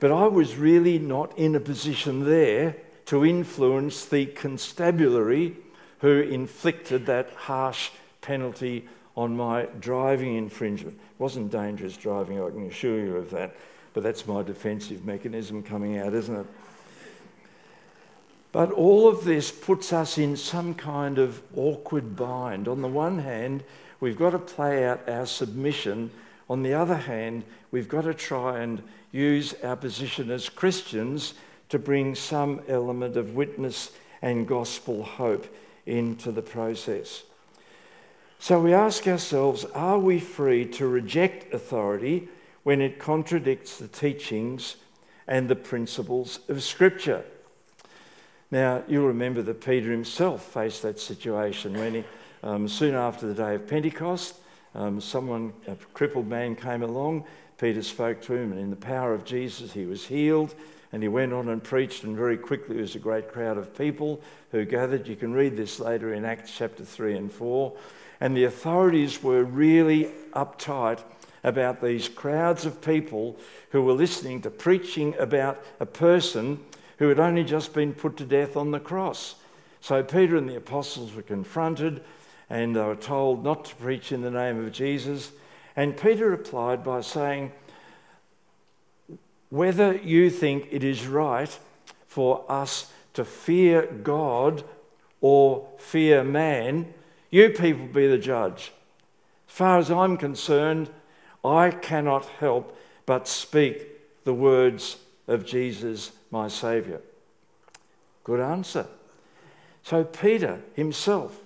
But 0.00 0.12
I 0.12 0.26
was 0.26 0.56
really 0.56 0.98
not 0.98 1.36
in 1.38 1.54
a 1.54 1.60
position 1.60 2.24
there 2.24 2.76
to 3.06 3.24
influence 3.24 4.06
the 4.06 4.26
constabulary 4.26 5.56
who 5.98 6.20
inflicted 6.20 7.06
that 7.06 7.30
harsh 7.30 7.90
penalty 8.20 8.88
on 9.16 9.36
my 9.36 9.66
driving 9.80 10.36
infringement. 10.36 10.96
It 10.96 11.20
wasn't 11.20 11.50
dangerous 11.50 11.96
driving, 11.96 12.42
I 12.42 12.50
can 12.50 12.66
assure 12.66 12.98
you 12.98 13.16
of 13.16 13.30
that, 13.30 13.56
but 13.92 14.02
that's 14.02 14.26
my 14.26 14.42
defensive 14.42 15.04
mechanism 15.04 15.62
coming 15.62 15.98
out, 15.98 16.14
isn't 16.14 16.34
it? 16.34 16.46
But 18.54 18.70
all 18.70 19.08
of 19.08 19.24
this 19.24 19.50
puts 19.50 19.92
us 19.92 20.16
in 20.16 20.36
some 20.36 20.74
kind 20.74 21.18
of 21.18 21.42
awkward 21.56 22.14
bind. 22.14 22.68
On 22.68 22.82
the 22.82 22.88
one 22.88 23.18
hand, 23.18 23.64
we've 23.98 24.16
got 24.16 24.30
to 24.30 24.38
play 24.38 24.86
out 24.86 25.08
our 25.08 25.26
submission. 25.26 26.12
On 26.48 26.62
the 26.62 26.72
other 26.72 26.94
hand, 26.94 27.42
we've 27.72 27.88
got 27.88 28.02
to 28.02 28.14
try 28.14 28.60
and 28.60 28.80
use 29.10 29.54
our 29.64 29.74
position 29.74 30.30
as 30.30 30.48
Christians 30.48 31.34
to 31.70 31.80
bring 31.80 32.14
some 32.14 32.60
element 32.68 33.16
of 33.16 33.34
witness 33.34 33.90
and 34.22 34.46
gospel 34.46 35.02
hope 35.02 35.52
into 35.84 36.30
the 36.30 36.40
process. 36.40 37.24
So 38.38 38.60
we 38.60 38.72
ask 38.72 39.08
ourselves 39.08 39.64
are 39.64 39.98
we 39.98 40.20
free 40.20 40.64
to 40.74 40.86
reject 40.86 41.52
authority 41.52 42.28
when 42.62 42.80
it 42.80 43.00
contradicts 43.00 43.78
the 43.78 43.88
teachings 43.88 44.76
and 45.26 45.48
the 45.48 45.56
principles 45.56 46.38
of 46.48 46.62
Scripture? 46.62 47.24
Now, 48.54 48.84
you'll 48.86 49.08
remember 49.08 49.42
that 49.42 49.60
Peter 49.60 49.90
himself 49.90 50.44
faced 50.44 50.82
that 50.82 51.00
situation 51.00 51.74
when 51.76 51.94
he, 51.94 52.04
um, 52.44 52.68
soon 52.68 52.94
after 52.94 53.26
the 53.26 53.34
day 53.34 53.56
of 53.56 53.66
Pentecost, 53.66 54.36
um, 54.76 55.00
someone, 55.00 55.52
a 55.66 55.74
crippled 55.92 56.28
man, 56.28 56.54
came 56.54 56.84
along. 56.84 57.24
Peter 57.58 57.82
spoke 57.82 58.22
to 58.22 58.32
him, 58.32 58.52
and 58.52 58.60
in 58.60 58.70
the 58.70 58.76
power 58.76 59.12
of 59.12 59.24
Jesus, 59.24 59.72
he 59.72 59.86
was 59.86 60.06
healed. 60.06 60.54
And 60.92 61.02
he 61.02 61.08
went 61.08 61.32
on 61.32 61.48
and 61.48 61.64
preached, 61.64 62.04
and 62.04 62.16
very 62.16 62.36
quickly 62.36 62.76
there 62.76 62.82
was 62.82 62.94
a 62.94 63.00
great 63.00 63.28
crowd 63.28 63.58
of 63.58 63.76
people 63.76 64.22
who 64.52 64.64
gathered. 64.64 65.08
You 65.08 65.16
can 65.16 65.32
read 65.32 65.56
this 65.56 65.80
later 65.80 66.14
in 66.14 66.24
Acts 66.24 66.52
chapter 66.56 66.84
3 66.84 67.16
and 67.16 67.32
4. 67.32 67.72
And 68.20 68.36
the 68.36 68.44
authorities 68.44 69.20
were 69.20 69.42
really 69.42 70.12
uptight 70.32 71.02
about 71.42 71.82
these 71.82 72.08
crowds 72.08 72.66
of 72.66 72.80
people 72.80 73.36
who 73.70 73.82
were 73.82 73.94
listening 73.94 74.42
to 74.42 74.50
preaching 74.50 75.12
about 75.18 75.60
a 75.80 75.86
person 75.86 76.60
who 76.98 77.08
had 77.08 77.20
only 77.20 77.44
just 77.44 77.72
been 77.72 77.92
put 77.92 78.16
to 78.16 78.24
death 78.24 78.56
on 78.56 78.70
the 78.70 78.80
cross. 78.80 79.36
So 79.80 80.02
Peter 80.02 80.36
and 80.36 80.48
the 80.48 80.56
apostles 80.56 81.14
were 81.14 81.22
confronted 81.22 82.02
and 82.48 82.76
they 82.76 82.80
were 82.80 82.96
told 82.96 83.44
not 83.44 83.64
to 83.66 83.74
preach 83.76 84.12
in 84.12 84.22
the 84.22 84.30
name 84.30 84.64
of 84.64 84.72
Jesus. 84.72 85.32
And 85.76 85.96
Peter 85.96 86.30
replied 86.30 86.84
by 86.84 87.00
saying, 87.00 87.52
Whether 89.50 89.96
you 89.96 90.30
think 90.30 90.68
it 90.70 90.84
is 90.84 91.06
right 91.06 91.58
for 92.06 92.44
us 92.48 92.92
to 93.14 93.24
fear 93.24 93.86
God 93.86 94.62
or 95.20 95.66
fear 95.78 96.22
man, 96.22 96.92
You 97.30 97.50
people 97.50 97.88
be 97.88 98.06
the 98.06 98.18
judge. 98.18 98.72
As 99.48 99.54
far 99.54 99.78
as 99.78 99.90
I'm 99.90 100.16
concerned, 100.16 100.90
I 101.44 101.70
cannot 101.70 102.26
help 102.26 102.78
but 103.06 103.26
speak 103.26 104.22
the 104.24 104.34
words 104.34 104.98
of 105.26 105.44
Jesus, 105.44 106.12
my 106.34 106.48
Saviour. 106.48 107.00
Good 108.24 108.40
answer. 108.40 108.88
So 109.84 110.02
Peter 110.02 110.60
himself 110.74 111.40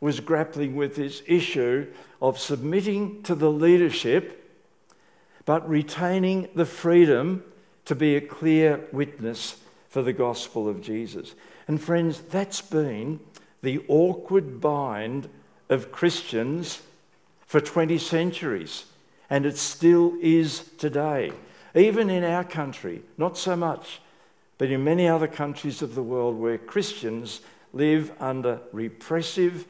was 0.00 0.20
grappling 0.20 0.76
with 0.76 0.94
this 0.94 1.22
issue 1.26 1.88
of 2.22 2.38
submitting 2.38 3.24
to 3.24 3.34
the 3.34 3.50
leadership, 3.50 4.48
but 5.44 5.68
retaining 5.68 6.48
the 6.54 6.64
freedom 6.64 7.42
to 7.86 7.96
be 7.96 8.14
a 8.14 8.20
clear 8.20 8.84
witness 8.92 9.56
for 9.88 10.02
the 10.02 10.12
gospel 10.12 10.68
of 10.68 10.82
Jesus. 10.82 11.34
And 11.66 11.82
friends, 11.82 12.20
that's 12.20 12.60
been 12.60 13.18
the 13.62 13.84
awkward 13.88 14.60
bind 14.60 15.28
of 15.68 15.90
Christians 15.90 16.80
for 17.40 17.60
20 17.60 17.98
centuries, 17.98 18.84
and 19.28 19.44
it 19.44 19.58
still 19.58 20.14
is 20.20 20.60
today. 20.78 21.32
Even 21.74 22.08
in 22.08 22.22
our 22.22 22.44
country, 22.44 23.02
not 23.16 23.36
so 23.36 23.56
much, 23.56 24.00
but 24.58 24.70
in 24.70 24.84
many 24.84 25.08
other 25.08 25.28
countries 25.28 25.82
of 25.82 25.94
the 25.94 26.02
world 26.02 26.38
where 26.38 26.58
Christians 26.58 27.40
live 27.72 28.12
under 28.20 28.60
repressive, 28.72 29.66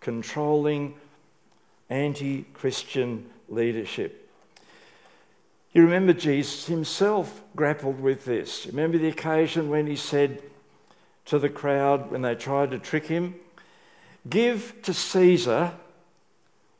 controlling, 0.00 0.94
anti 1.90 2.44
Christian 2.54 3.26
leadership. 3.48 4.30
You 5.72 5.82
remember 5.82 6.12
Jesus 6.12 6.66
himself 6.66 7.42
grappled 7.54 8.00
with 8.00 8.24
this. 8.24 8.66
Remember 8.66 8.98
the 8.98 9.08
occasion 9.08 9.68
when 9.68 9.86
he 9.86 9.96
said 9.96 10.42
to 11.26 11.38
the 11.38 11.48
crowd, 11.48 12.10
when 12.10 12.22
they 12.22 12.34
tried 12.34 12.70
to 12.70 12.78
trick 12.78 13.06
him, 13.06 13.34
Give 14.28 14.74
to 14.82 14.94
Caesar 14.94 15.72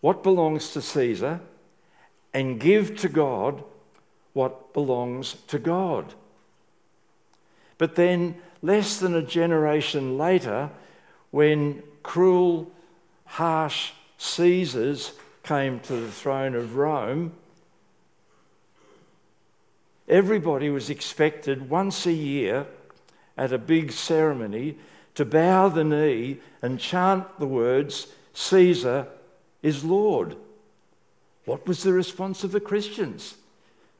what 0.00 0.22
belongs 0.22 0.72
to 0.72 0.82
Caesar, 0.82 1.40
and 2.32 2.60
give 2.60 2.96
to 2.98 3.08
God 3.08 3.64
what 4.32 4.72
belongs 4.72 5.36
to 5.48 5.58
God. 5.58 6.14
But 7.78 7.94
then, 7.94 8.36
less 8.60 8.98
than 8.98 9.14
a 9.14 9.22
generation 9.22 10.18
later, 10.18 10.70
when 11.30 11.82
cruel, 12.02 12.70
harsh 13.24 13.92
Caesars 14.18 15.12
came 15.44 15.78
to 15.80 15.94
the 15.94 16.10
throne 16.10 16.54
of 16.56 16.76
Rome, 16.76 17.32
everybody 20.08 20.68
was 20.70 20.90
expected 20.90 21.70
once 21.70 22.04
a 22.04 22.12
year 22.12 22.66
at 23.36 23.52
a 23.52 23.58
big 23.58 23.92
ceremony 23.92 24.76
to 25.14 25.24
bow 25.24 25.68
the 25.68 25.84
knee 25.84 26.38
and 26.60 26.80
chant 26.80 27.38
the 27.38 27.46
words, 27.46 28.08
Caesar 28.34 29.06
is 29.62 29.84
Lord. 29.84 30.36
What 31.44 31.66
was 31.66 31.82
the 31.82 31.92
response 31.92 32.44
of 32.44 32.52
the 32.52 32.60
Christians? 32.60 33.36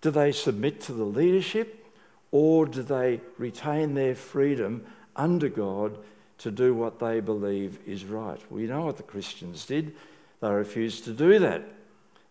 Do 0.01 0.11
they 0.11 0.33
submit 0.33 0.81
to 0.83 0.93
the 0.93 1.05
leadership 1.05 1.78
or 2.31 2.67
do 2.67 2.83
they 2.83 3.21
retain 3.39 3.95
their 3.95 4.15
freedom 4.15 4.85
under 5.17 5.49
God 5.49 5.99
to 6.39 6.51
do 6.51 6.75
what 6.75 6.99
they 6.99 7.21
believe 7.21 7.79
is 7.87 8.05
right? 8.05 8.41
We 8.51 8.67
know 8.67 8.83
what 8.83 8.97
the 8.97 9.03
Christians 9.03 9.67
did. 9.67 9.95
They 10.41 10.51
refused 10.51 11.05
to 11.05 11.13
do 11.13 11.39
that. 11.41 11.65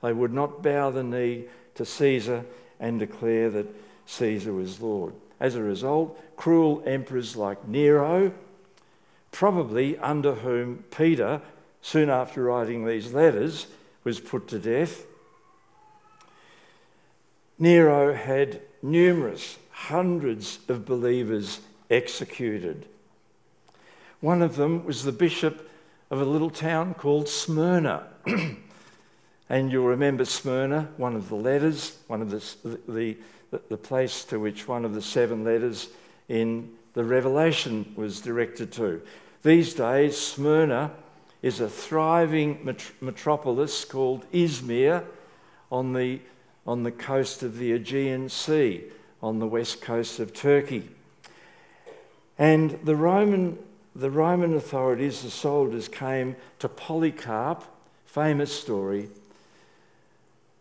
They 0.02 0.14
would 0.14 0.34
not 0.34 0.62
bow 0.62 0.92
the 0.92 1.04
knee 1.04 1.46
to 1.76 1.86
Caesar 1.86 2.46
and 2.80 3.00
declare 3.00 3.50
that 3.50 3.68
Caesar 4.06 4.54
was 4.54 4.80
Lord. 4.80 5.14
As 5.40 5.56
a 5.56 5.62
result, 5.62 6.20
cruel 6.38 6.82
emperors 6.86 7.36
like 7.36 7.68
Nero, 7.68 8.32
probably 9.32 9.98
under 9.98 10.36
whom 10.36 10.84
Peter, 10.96 11.42
soon 11.82 12.10
after 12.10 12.44
writing 12.44 12.86
these 12.86 13.14
letters, 13.14 13.68
was 14.04 14.20
put 14.20 14.48
to 14.48 14.60
death. 14.60 15.06
Nero 17.60 18.14
had 18.14 18.62
numerous, 18.82 19.58
hundreds 19.78 20.58
of 20.68 20.86
believers 20.86 21.62
executed. 21.92 22.88
One 24.20 24.42
of 24.42 24.56
them 24.56 24.84
was 24.84 25.04
the 25.04 25.12
bishop 25.12 25.70
of 26.10 26.20
a 26.20 26.26
little 26.26 26.50
town 26.50 26.96
called 26.96 27.30
Smyrna. 27.30 28.08
and 29.50 29.72
you'll 29.72 29.86
remember 29.86 30.26
Smyrna, 30.26 30.90
one 30.98 31.16
of 31.16 31.30
the 31.30 31.36
letters, 31.36 32.00
one 32.08 32.24
of 32.24 32.32
the, 32.32 32.44
the, 32.88 33.18
the 33.70 33.78
place 33.78 34.26
to 34.26 34.40
which 34.40 34.68
one 34.68 34.84
of 34.84 34.96
the 34.96 35.02
seven 35.02 35.44
letters 35.44 35.90
in 36.28 36.74
the 36.94 37.04
Revelation 37.04 37.94
was 37.96 38.20
directed 38.20 38.72
to. 38.74 39.02
These 39.44 39.76
days, 39.76 40.18
Smyrna 40.18 40.92
is 41.44 41.62
a 41.62 41.70
thriving 41.70 42.66
met- 42.66 42.92
metropolis 43.00 43.86
called 43.86 44.30
Izmir 44.32 45.06
on 45.72 45.94
the, 45.94 46.20
on 46.66 46.82
the 46.82 46.92
coast 46.92 47.44
of 47.44 47.60
the 47.60 47.74
Aegean 47.74 48.28
Sea, 48.28 48.84
on 49.28 49.40
the 49.40 49.48
west 49.48 49.82
coast 49.82 50.20
of 50.20 50.34
Turkey. 50.34 50.90
And 52.38 52.80
the 52.84 52.96
Roman 52.96 53.58
the 53.98 54.12
Roman 54.12 54.54
authorities, 54.56 55.24
the 55.24 55.32
soldiers, 55.32 55.88
came 55.88 56.36
to 56.60 56.70
Polycarp, 56.70 57.64
famous 58.06 58.54
story, 58.54 59.10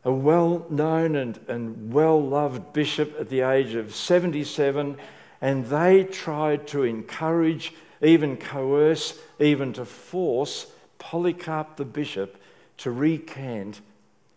a 0.05 0.11
well 0.11 0.65
known 0.71 1.17
and, 1.17 1.39
and 1.47 1.93
well 1.93 2.21
loved 2.21 2.73
bishop 2.73 3.15
at 3.21 3.29
the 3.29 3.43
age 3.43 3.75
of 3.75 3.95
77, 3.95 4.97
and 5.43 5.67
they 5.67 6.05
tried 6.05 6.67
to 6.69 6.85
encourage, 6.85 7.75
even 8.01 8.39
coerce, 8.39 9.19
even 9.39 9.75
to 9.75 9.85
force 9.85 10.69
Polycarp 10.99 11.77
the 11.77 11.85
bishop 11.85 12.41
to 12.79 12.91
recant 12.91 13.83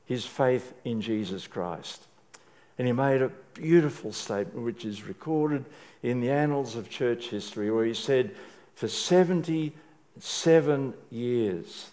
his 0.06 0.26
faith 0.26 0.74
in 0.84 1.00
Jesus 1.00 1.48
Christ. 1.48 2.04
And 2.78 2.86
he 2.86 2.92
made 2.92 3.22
a 3.22 3.32
beautiful 3.62 4.14
statement, 4.14 4.66
which 4.66 4.86
is 4.86 5.04
recorded 5.04 5.66
in 6.02 6.22
the 6.22 6.32
annals 6.32 6.76
of 6.76 6.90
church 6.90 7.30
history, 7.30 7.70
where 7.70 7.86
he 7.86 7.94
said, 7.94 8.32
for 8.76 8.88
77 8.88 10.94
years, 11.12 11.90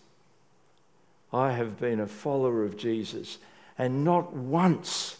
I 1.33 1.53
have 1.53 1.81
been 1.81 2.01
a 2.01 2.07
follower 2.07 2.65
of 2.65 2.77
Jesus, 2.77 3.39
and 3.77 4.05
not 4.05 4.33
once 4.33 5.19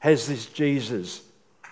has 0.00 0.28
this 0.28 0.46
Jesus 0.46 1.22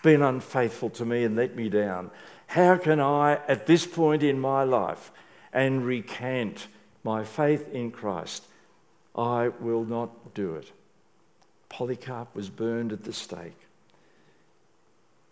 been 0.03 0.23
unfaithful 0.23 0.91
to 0.91 1.05
me 1.05 1.25
and 1.25 1.37
let 1.37 1.55
me 1.55 1.69
down. 1.69 2.11
How 2.47 2.77
can 2.77 3.01
I, 3.01 3.35
at 3.49 3.67
this 3.67 3.87
point 3.87 4.23
in 4.23 4.41
my 4.41 4.65
life, 4.65 5.11
and 5.53 5.85
recant 5.85 6.69
my 7.05 7.25
faith 7.25 7.69
in 7.73 7.91
Christ? 7.91 8.45
I 9.15 9.49
will 9.61 9.85
not 9.85 10.35
do 10.35 10.55
it. 10.55 10.73
Polycarp 11.69 12.35
was 12.35 12.49
burned 12.49 12.93
at 12.93 13.05
the 13.05 13.13
stake 13.13 13.66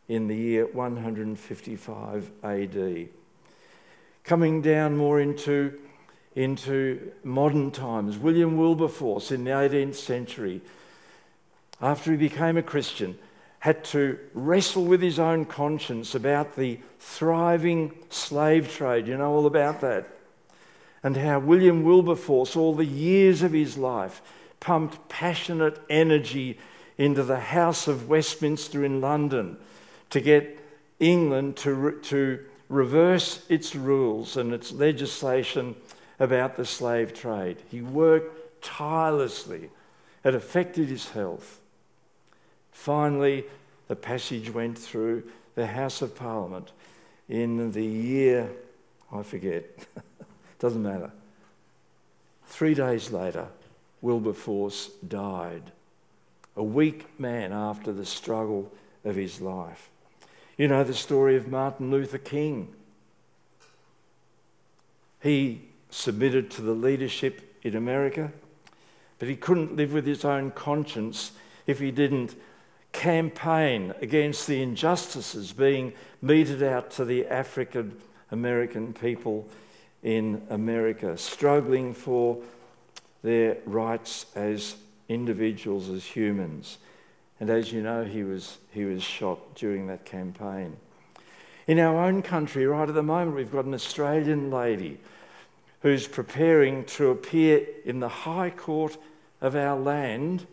in 0.09 0.29
the 0.29 0.37
year 0.37 0.67
155 0.67 2.31
AD 2.43 3.09
coming 4.25 4.63
down 4.63 4.97
more 4.97 5.21
into, 5.21 5.79
into 6.35 7.13
modern 7.23 7.71
times. 7.71 8.19
William 8.19 8.57
Wilberforce 8.57 9.31
in 9.31 9.45
the 9.45 9.51
18th 9.51 9.95
century, 9.95 10.63
after 11.81 12.11
he 12.11 12.17
became 12.17 12.57
a 12.57 12.63
Christian, 12.63 13.19
had 13.61 13.85
to 13.85 14.19
wrestle 14.33 14.85
with 14.85 15.01
his 15.01 15.19
own 15.19 15.45
conscience 15.45 16.15
about 16.15 16.57
the 16.57 16.79
thriving 16.99 17.93
slave 18.11 18.73
trade. 18.73 19.07
You 19.07 19.17
know 19.17 19.33
all 19.33 19.47
about 19.47 19.81
that. 19.83 20.09
And 21.03 21.17
how 21.17 21.39
William 21.39 21.83
Wilberforce, 21.83 22.57
all 22.57 22.75
the 22.75 22.85
years 22.85 23.43
of 23.43 23.53
his 23.53 23.77
life, 23.77 24.23
pumped 24.59 25.09
passionate 25.11 25.79
energy 25.91 26.59
into 26.97 27.23
the 27.23 27.41
House 27.41 27.87
of 27.89 28.09
Westminster 28.09 28.85
in 28.85 29.03
London 29.03 29.59
to 30.15 30.21
get 30.21 30.57
England 31.01 31.57
to, 31.57 31.99
to 32.01 32.39
reverse 32.69 33.45
its 33.49 33.75
rules 33.75 34.37
and 34.37 34.55
its 34.55 34.71
legislation 34.71 35.75
about 36.21 36.55
the 36.55 36.65
slave 36.65 37.13
trade. 37.13 37.57
He 37.69 37.81
worked 37.81 38.63
tirelessly. 38.63 39.71
It 40.23 40.37
affected 40.37 40.87
his 40.87 41.11
health. 41.11 41.59
Finally, 42.71 43.45
the 43.89 43.97
passage 43.97 44.55
went 44.55 44.79
through 44.79 45.25
the 45.57 45.67
House 45.67 46.01
of 46.01 46.15
Parliament 46.15 46.71
in 47.29 47.73
the 47.73 47.85
year, 47.85 48.49
I 49.13 49.25
forget, 49.25 49.65
doesn't 50.61 50.81
matter. 50.81 51.11
Three 52.47 52.75
days 52.75 53.11
later, 53.11 53.49
Wilberforce 54.01 54.91
died, 55.09 55.73
a 56.55 56.63
weak 56.63 57.19
man 57.19 57.53
after 57.53 57.93
the 57.93 58.07
struggle 58.07 58.71
of 59.05 59.17
his 59.17 59.41
life. 59.41 59.91
You 60.57 60.69
know 60.69 60.85
the 60.85 60.95
story 60.95 61.37
of 61.37 61.49
Martin 61.49 61.91
Luther 61.91 62.19
King. 62.19 62.69
He 65.21 65.63
submitted 65.91 66.51
to 66.53 66.63
the 66.63 66.73
leadership 66.73 67.59
in 67.63 67.75
America, 67.75 68.31
but 69.19 69.29
he 69.29 69.35
couldn't 69.35 69.75
live 69.75 69.93
with 69.93 70.07
his 70.07 70.25
own 70.25 70.53
conscience 70.53 71.33
if 71.67 71.81
he 71.81 71.91
didn't 71.91 72.37
campaign 72.93 73.93
against 74.01 74.47
the 74.47 74.63
injustices 74.63 75.53
being 75.53 75.93
meted 76.23 76.63
out 76.63 76.91
to 76.93 77.05
the 77.05 77.27
African 77.27 77.97
American 78.31 78.93
people 78.93 79.49
in 80.03 80.43
America, 80.51 81.17
struggling 81.19 81.95
for 81.95 82.41
their 83.23 83.57
rights 83.65 84.27
as 84.37 84.77
individuals, 85.09 85.89
as 85.89 86.05
humans. 86.05 86.79
And 87.41 87.51
as 87.51 87.73
you 87.73 87.83
know, 87.83 88.05
he 88.05 88.23
was, 88.23 88.59
he 88.71 88.85
was 88.85 89.03
shot 89.03 89.55
during 89.55 89.87
that 89.89 90.05
campaign. 90.05 90.77
In 91.67 91.79
our 91.79 92.05
own 92.05 92.23
country, 92.23 92.67
right 92.67 92.89
at 92.89 92.95
the 92.95 93.03
moment, 93.03 93.37
we've 93.37 93.51
got 93.51 93.65
an 93.65 93.75
Australian 93.75 94.51
lady 94.51 94.99
who's 95.81 96.07
preparing 96.07 96.85
to 96.85 97.11
appear 97.11 97.67
in 97.85 98.01
the 98.01 98.09
High 98.09 98.51
Court 98.51 98.97
of 99.41 99.57
our 99.57 99.79
land, 99.79 100.47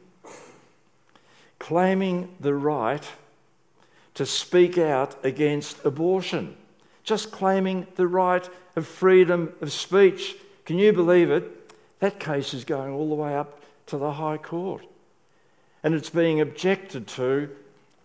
claiming 1.59 2.35
the 2.39 2.53
right 2.53 3.07
to 4.13 4.25
speak 4.25 4.77
out 4.77 5.23
against 5.23 5.83
abortion, 5.85 6.55
just 7.03 7.31
claiming 7.31 7.87
the 7.95 8.07
right 8.07 8.49
of 8.75 8.85
freedom 8.87 9.53
of 9.61 9.71
speech. 9.71 10.35
Can 10.65 10.77
you 10.77 10.91
believe 10.91 11.31
it? 11.31 11.71
That 11.99 12.19
case 12.19 12.53
is 12.53 12.65
going 12.65 12.93
all 12.93 13.09
the 13.09 13.15
way 13.15 13.35
up 13.35 13.61
to 13.87 13.97
the 13.97 14.13
High 14.13 14.37
Court. 14.37 14.85
And 15.83 15.93
it's 15.93 16.09
being 16.09 16.41
objected 16.41 17.07
to, 17.07 17.49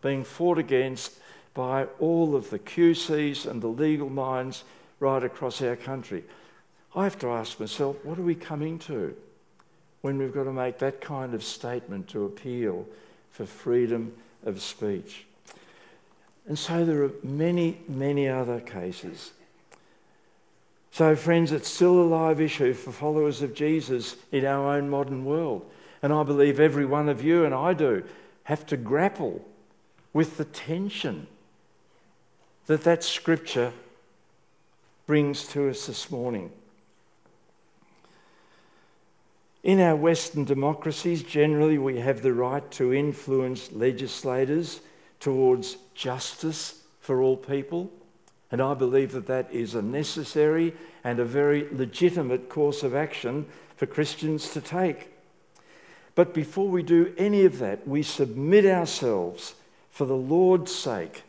being 0.03 0.25
fought 0.25 0.59
against 0.59 1.13
by 1.55 1.87
all 1.99 2.37
of 2.37 2.51
the 2.51 2.59
QCs 2.59 3.47
and 3.47 3.63
the 3.63 3.69
legal 3.69 4.11
minds 4.11 4.65
right 5.01 5.23
across 5.23 5.61
our 5.63 5.77
country. 5.77 6.25
I 6.95 7.05
have 7.05 7.19
to 7.21 7.29
ask 7.29 7.61
myself, 7.61 7.97
what 8.05 8.19
are 8.19 8.23
we 8.23 8.35
coming 8.35 8.79
to 8.81 9.15
when 10.01 10.19
we've 10.19 10.33
got 10.33 10.45
to 10.45 10.53
make 10.53 10.79
that 10.79 11.01
kind 11.01 11.35
of 11.35 11.43
statement 11.43 12.09
to 12.09 12.25
appeal 12.25 12.87
for 13.33 13.45
freedom 13.45 14.13
of 14.45 14.63
speech? 14.63 15.27
And 16.47 16.59
so 16.59 16.85
there 16.85 17.03
are 17.03 17.13
many, 17.23 17.81
many 17.89 18.29
other 18.29 18.61
cases. 18.61 19.33
So, 20.93 21.15
friends, 21.17 21.53
it's 21.53 21.69
still 21.69 22.01
a 22.01 22.05
live 22.05 22.41
issue 22.41 22.73
for 22.73 22.93
followers 22.93 23.43
of 23.43 23.53
Jesus 23.53 24.17
in 24.33 24.47
our 24.47 24.77
own 24.77 24.89
modern 24.89 25.25
world. 25.25 25.71
And 26.07 26.15
I 26.15 26.23
believe 26.23 26.61
every 26.61 26.87
one 26.87 27.09
of 27.09 27.25
you, 27.25 27.45
and 27.45 27.53
I 27.53 27.73
do, 27.73 28.05
have 28.45 28.65
to 28.67 28.77
grapple 28.77 29.45
with 30.13 30.37
the 30.37 30.45
tension 30.45 31.27
that 32.67 32.85
that 32.85 33.03
scripture 33.03 33.73
brings 35.09 35.49
to 35.49 35.69
us 35.69 35.89
this 35.89 36.09
morning. 36.09 36.53
In 39.65 39.81
our 39.81 39.97
Western 39.97 40.45
democracies, 40.45 41.25
generally 41.25 41.77
we 41.77 41.99
have 41.99 42.23
the 42.23 42.33
right 42.33 42.71
to 42.71 42.95
influence 42.95 43.73
legislators 43.73 44.83
towards 45.19 45.77
justice 45.97 46.83
for 47.01 47.21
all 47.21 47.37
people. 47.37 47.91
And 48.53 48.63
I 48.63 48.75
believe 48.75 49.11
that 49.11 49.27
that 49.27 49.53
is 49.53 49.75
a 49.75 49.83
necessary 49.83 50.73
and 51.03 51.19
a 51.19 51.25
very 51.25 51.67
legitimate 51.73 52.49
course 52.49 52.85
of 52.85 52.95
action 52.95 53.45
for 53.77 53.87
Christians 53.87 54.51
to 54.51 54.61
take. 54.61 55.09
But 56.17 56.35
before 56.35 56.67
we 56.67 56.83
do 56.83 57.15
any 57.17 57.45
of 57.45 57.61
that, 57.61 57.87
we 57.87 58.03
submit 58.03 58.67
ourselves 58.67 59.55
for 59.91 60.07
the 60.07 60.17
Lord's 60.17 60.75
sake, 60.75 61.23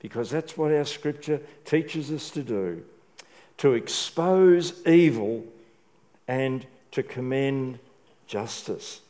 because 0.00 0.30
that's 0.30 0.56
what 0.56 0.72
our 0.72 0.84
scripture 0.84 1.40
teaches 1.64 2.10
us 2.10 2.30
to 2.30 2.42
do 2.42 2.82
to 3.58 3.74
expose 3.74 4.86
evil 4.86 5.44
and 6.28 6.64
to 6.92 7.02
commend 7.02 7.78
justice. 8.26 9.00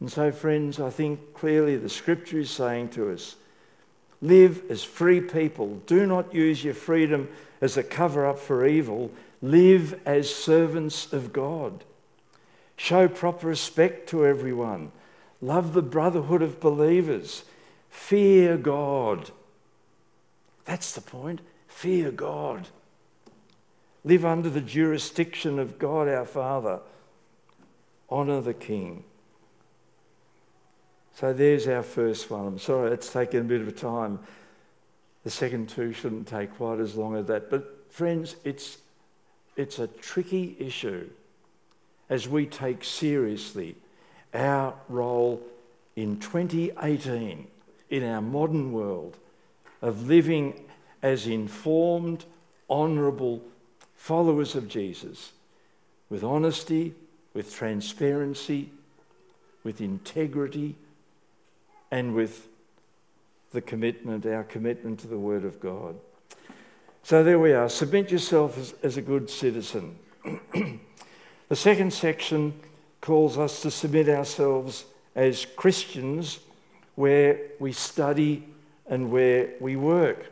And 0.00 0.10
so, 0.10 0.32
friends, 0.32 0.80
I 0.80 0.88
think 0.88 1.34
clearly 1.34 1.76
the 1.76 1.90
scripture 1.90 2.38
is 2.38 2.50
saying 2.50 2.88
to 2.90 3.12
us 3.12 3.36
live 4.22 4.70
as 4.70 4.82
free 4.82 5.20
people. 5.20 5.76
Do 5.86 6.06
not 6.06 6.34
use 6.34 6.64
your 6.64 6.74
freedom 6.74 7.28
as 7.60 7.76
a 7.76 7.82
cover 7.82 8.26
up 8.26 8.38
for 8.38 8.66
evil. 8.66 9.10
Live 9.42 10.00
as 10.06 10.34
servants 10.34 11.12
of 11.12 11.32
God. 11.32 11.84
Show 12.82 13.08
proper 13.08 13.46
respect 13.46 14.08
to 14.08 14.24
everyone. 14.24 14.90
Love 15.42 15.74
the 15.74 15.82
brotherhood 15.82 16.40
of 16.40 16.60
believers. 16.60 17.44
Fear 17.90 18.56
God. 18.56 19.30
That's 20.64 20.94
the 20.94 21.02
point. 21.02 21.42
Fear 21.68 22.10
God. 22.10 22.68
Live 24.02 24.24
under 24.24 24.48
the 24.48 24.62
jurisdiction 24.62 25.58
of 25.58 25.78
God 25.78 26.08
our 26.08 26.24
Father. 26.24 26.80
Honour 28.10 28.40
the 28.40 28.54
King. 28.54 29.04
So 31.16 31.34
there's 31.34 31.68
our 31.68 31.82
first 31.82 32.30
one. 32.30 32.46
I'm 32.46 32.58
sorry 32.58 32.92
it's 32.92 33.12
taken 33.12 33.40
a 33.40 33.44
bit 33.44 33.60
of 33.60 33.78
time. 33.78 34.18
The 35.22 35.30
second 35.30 35.68
two 35.68 35.92
shouldn't 35.92 36.28
take 36.28 36.56
quite 36.56 36.80
as 36.80 36.94
long 36.94 37.14
as 37.16 37.26
that. 37.26 37.50
But 37.50 37.92
friends, 37.92 38.36
it's, 38.42 38.78
it's 39.54 39.78
a 39.80 39.86
tricky 39.86 40.56
issue 40.58 41.10
as 42.10 42.28
we 42.28 42.44
take 42.44 42.84
seriously 42.84 43.76
our 44.34 44.74
role 44.88 45.40
in 45.96 46.18
2018 46.18 47.46
in 47.88 48.04
our 48.04 48.20
modern 48.20 48.72
world 48.72 49.16
of 49.80 50.06
living 50.06 50.66
as 51.02 51.26
informed, 51.26 52.24
honourable 52.68 53.42
followers 53.94 54.54
of 54.54 54.68
Jesus 54.68 55.32
with 56.10 56.24
honesty, 56.24 56.94
with 57.32 57.54
transparency, 57.54 58.70
with 59.62 59.80
integrity, 59.80 60.76
and 61.90 62.14
with 62.14 62.48
the 63.52 63.60
commitment, 63.60 64.26
our 64.26 64.44
commitment 64.44 64.98
to 65.00 65.06
the 65.06 65.18
Word 65.18 65.44
of 65.44 65.60
God. 65.60 65.96
So 67.02 67.22
there 67.24 67.38
we 67.38 67.52
are. 67.52 67.68
Submit 67.68 68.10
yourself 68.10 68.58
as, 68.58 68.74
as 68.82 68.96
a 68.96 69.02
good 69.02 69.30
citizen. 69.30 69.96
the 71.50 71.56
second 71.56 71.92
section 71.92 72.54
calls 73.00 73.36
us 73.36 73.60
to 73.62 73.72
submit 73.72 74.08
ourselves 74.08 74.84
as 75.16 75.46
Christians 75.56 76.38
where 76.94 77.40
we 77.58 77.72
study 77.72 78.46
and 78.88 79.10
where 79.10 79.50
we 79.58 79.74
work. 79.74 80.30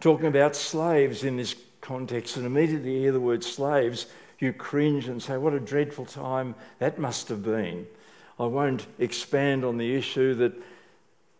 Talking 0.00 0.26
about 0.26 0.56
slaves 0.56 1.22
in 1.22 1.36
this 1.36 1.54
context, 1.82 2.38
and 2.38 2.46
immediately 2.46 2.98
hear 3.00 3.12
the 3.12 3.20
word 3.20 3.44
slaves, 3.44 4.06
you 4.38 4.54
cringe 4.54 5.06
and 5.06 5.22
say, 5.22 5.36
What 5.36 5.52
a 5.52 5.60
dreadful 5.60 6.06
time 6.06 6.54
that 6.78 6.98
must 6.98 7.28
have 7.28 7.44
been. 7.44 7.86
I 8.40 8.46
won't 8.46 8.86
expand 8.98 9.66
on 9.66 9.76
the 9.76 9.94
issue 9.94 10.34
that 10.36 10.54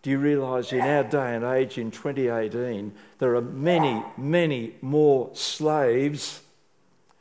do 0.02 0.10
you 0.10 0.18
realise 0.18 0.72
in 0.72 0.80
our 0.80 1.04
day 1.04 1.34
and 1.34 1.44
age 1.44 1.78
in 1.78 1.90
2018, 1.90 2.92
there 3.20 3.36
are 3.36 3.40
many, 3.40 4.02
many 4.18 4.74
more 4.82 5.30
slaves 5.32 6.42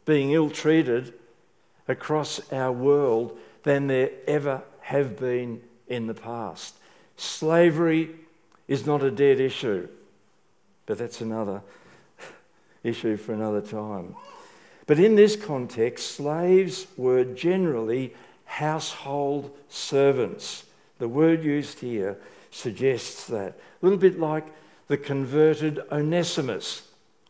being 0.07 0.31
ill 0.31 0.49
treated 0.49 1.13
across 1.87 2.41
our 2.51 2.71
world 2.71 3.37
than 3.63 3.87
there 3.87 4.09
ever 4.25 4.63
have 4.79 5.19
been 5.19 5.61
in 5.87 6.07
the 6.07 6.13
past. 6.13 6.75
Slavery 7.17 8.11
is 8.67 8.85
not 8.85 9.03
a 9.03 9.11
dead 9.11 9.39
issue, 9.39 9.87
but 10.85 10.97
that's 10.97 11.19
another 11.19 11.61
issue 12.83 13.17
for 13.17 13.33
another 13.33 13.61
time. 13.61 14.15
But 14.85 14.97
in 14.97 15.15
this 15.15 15.35
context, 15.35 16.15
slaves 16.15 16.87
were 16.95 17.25
generally 17.25 18.15
household 18.45 19.51
servants. 19.67 20.63
The 20.99 21.09
word 21.09 21.43
used 21.43 21.79
here 21.79 22.17
suggests 22.49 23.27
that. 23.27 23.59
A 23.81 23.85
little 23.85 23.99
bit 23.99 24.17
like 24.17 24.45
the 24.87 24.97
converted 24.97 25.81
Onesimus. 25.91 26.86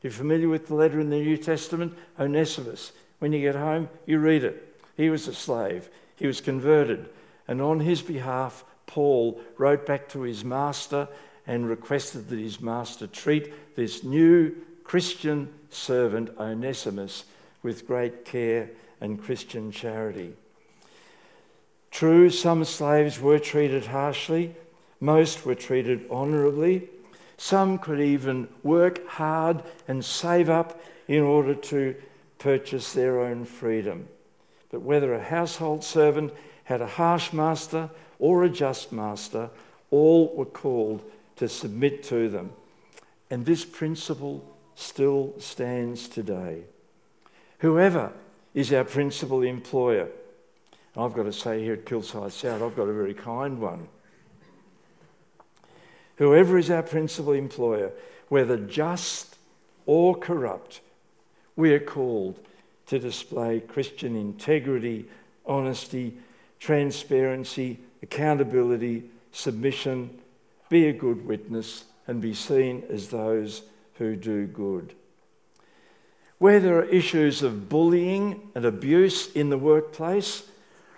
You're 0.08 0.14
familiar 0.14 0.48
with 0.48 0.68
the 0.68 0.74
letter 0.74 1.02
in 1.02 1.10
the 1.10 1.20
New 1.20 1.36
Testament? 1.36 1.94
Onesimus. 2.18 2.94
When 3.20 3.34
you 3.34 3.42
get 3.42 3.56
home, 3.56 3.90
you 4.06 4.20
read 4.20 4.46
it. 4.46 4.80
He 4.96 5.10
was 5.10 5.28
a 5.28 5.34
slave, 5.34 5.90
he 6.16 6.26
was 6.26 6.40
converted. 6.40 7.10
And 7.46 7.62
on 7.62 7.82
his 7.82 8.02
behalf, 8.02 8.64
Paul 8.86 9.42
wrote 9.58 9.86
back 9.86 10.08
to 10.12 10.22
his 10.22 10.46
master 10.46 11.10
and 11.46 11.68
requested 11.68 12.30
that 12.30 12.40
his 12.40 12.62
master 12.62 13.06
treat 13.06 13.76
this 13.76 14.06
new 14.06 14.56
Christian 14.86 15.54
servant, 15.72 16.30
Onesimus, 16.40 17.26
with 17.62 17.86
great 17.86 18.24
care 18.24 18.70
and 19.02 19.22
Christian 19.22 19.74
charity. 19.74 20.36
True, 21.92 22.30
some 22.30 22.64
slaves 22.64 23.20
were 23.20 23.40
treated 23.40 23.88
harshly, 23.88 24.56
most 25.02 25.46
were 25.46 25.54
treated 25.54 26.10
honourably. 26.10 26.88
Some 27.38 27.78
could 27.78 28.00
even 28.00 28.48
work 28.64 29.08
hard 29.08 29.64
and 29.88 30.04
save 30.04 30.50
up 30.50 30.82
in 31.08 31.22
order 31.22 31.54
to 31.54 31.96
purchase 32.40 32.94
their 32.94 33.22
own 33.22 33.46
freedom. 33.46 34.08
But 34.72 34.82
whether 34.82 35.14
a 35.14 35.24
household 35.24 35.84
servant 35.84 36.34
had 36.66 36.82
a 36.82 36.88
harsh 36.88 37.32
master 37.32 37.90
or 38.20 38.44
a 38.44 38.50
just 38.50 38.92
master, 38.92 39.50
all 39.92 40.36
were 40.36 40.46
called 40.46 41.02
to 41.38 41.48
submit 41.48 42.04
to 42.04 42.28
them. 42.28 42.52
And 43.30 43.46
this 43.46 43.64
principle 43.64 44.44
still 44.76 45.34
stands 45.38 46.08
today. 46.08 46.64
Whoever 47.60 48.12
is 48.54 48.74
our 48.74 48.84
principal 48.84 49.44
employer, 49.44 50.10
I've 50.96 51.14
got 51.14 51.24
to 51.24 51.34
say 51.34 51.64
here 51.64 51.74
at 51.74 51.86
Kilsyth 51.86 52.32
South, 52.32 52.62
I've 52.62 52.76
got 52.76 52.88
a 52.88 52.94
very 52.94 53.14
kind 53.14 53.60
one. 53.60 53.88
Whoever 56.18 56.58
is 56.58 56.70
our 56.70 56.84
principal 56.84 57.34
employer, 57.34 57.92
whether 58.30 58.58
just 58.58 59.38
or 59.86 60.16
corrupt, 60.16 60.82
we 61.56 61.74
are 61.74 61.80
called 61.80 62.40
to 62.88 63.00
display 63.00 63.60
Christian 63.60 64.16
integrity, 64.16 65.06
honesty, 65.46 66.18
transparency, 66.60 67.80
accountability, 68.02 69.10
submission, 69.32 70.10
be 70.70 70.88
a 70.88 70.94
good 70.94 71.26
witness, 71.26 71.86
and 72.08 72.22
be 72.22 72.34
seen 72.34 72.84
as 72.90 73.10
those 73.10 73.64
who 73.96 74.16
do 74.16 74.48
good. 74.48 74.94
Where 76.40 76.60
there 76.60 76.78
are 76.78 76.86
issues 76.86 77.42
of 77.44 77.70
bullying 77.70 78.50
and 78.56 78.66
abuse 78.66 79.32
in 79.34 79.50
the 79.50 79.58
workplace, 79.58 80.44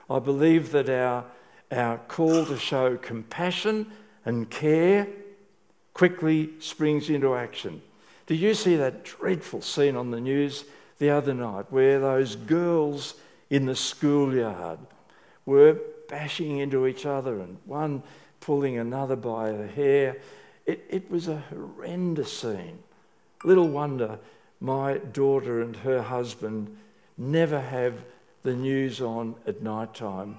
I 0.10 0.19
believe 0.19 0.71
that 0.71 0.89
our, 0.89 1.25
our 1.71 1.97
call 1.97 2.45
to 2.45 2.58
show 2.58 2.97
compassion 2.97 3.91
and 4.30 4.48
care 4.48 5.08
quickly 5.96 6.52
springs 6.60 7.10
into 7.10 7.34
action. 7.34 7.82
Did 8.28 8.39
you 8.39 8.54
see 8.54 8.76
that 8.76 9.04
dreadful 9.04 9.63
scene 9.63 9.96
on 9.96 10.12
the 10.12 10.22
news 10.22 10.65
the 11.00 11.10
other 11.10 11.34
night 11.34 11.65
where 11.72 12.00
those 12.00 12.36
girls 12.36 13.15
in 13.50 13.65
the 13.65 13.76
schoolyard 13.76 14.78
were 15.48 15.80
bashing 16.10 16.60
into 16.60 16.86
each 16.86 17.08
other 17.08 17.39
and 17.39 17.58
one 17.65 18.04
pulling 18.39 18.78
another 18.78 19.15
by 19.15 19.52
the 19.52 19.65
hair? 19.65 20.18
It, 20.68 20.86
it 20.88 21.10
was 21.10 21.28
a 21.28 21.44
horrendous 21.50 22.32
scene. 22.32 22.78
Little 23.44 23.68
wonder 23.68 24.20
my 24.62 25.00
daughter 25.00 25.63
and 25.63 25.76
her 25.78 26.04
husband 26.04 26.78
never 27.18 27.60
have 27.60 27.96
the 28.44 28.54
news 28.54 29.02
on 29.02 29.34
at 29.48 29.63
night 29.63 29.96
time, 29.96 30.38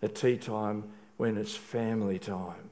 at 0.00 0.14
tea 0.14 0.36
time, 0.36 0.84
when 1.16 1.36
it's 1.36 1.56
family 1.56 2.20
time 2.20 2.70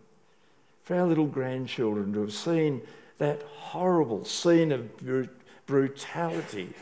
for 0.84 0.96
our 0.96 1.06
little 1.06 1.26
grandchildren 1.26 2.12
to 2.12 2.20
have 2.20 2.32
seen 2.32 2.82
that 3.18 3.42
horrible 3.42 4.24
scene 4.24 4.70
of 4.70 4.90
brutality 5.66 6.72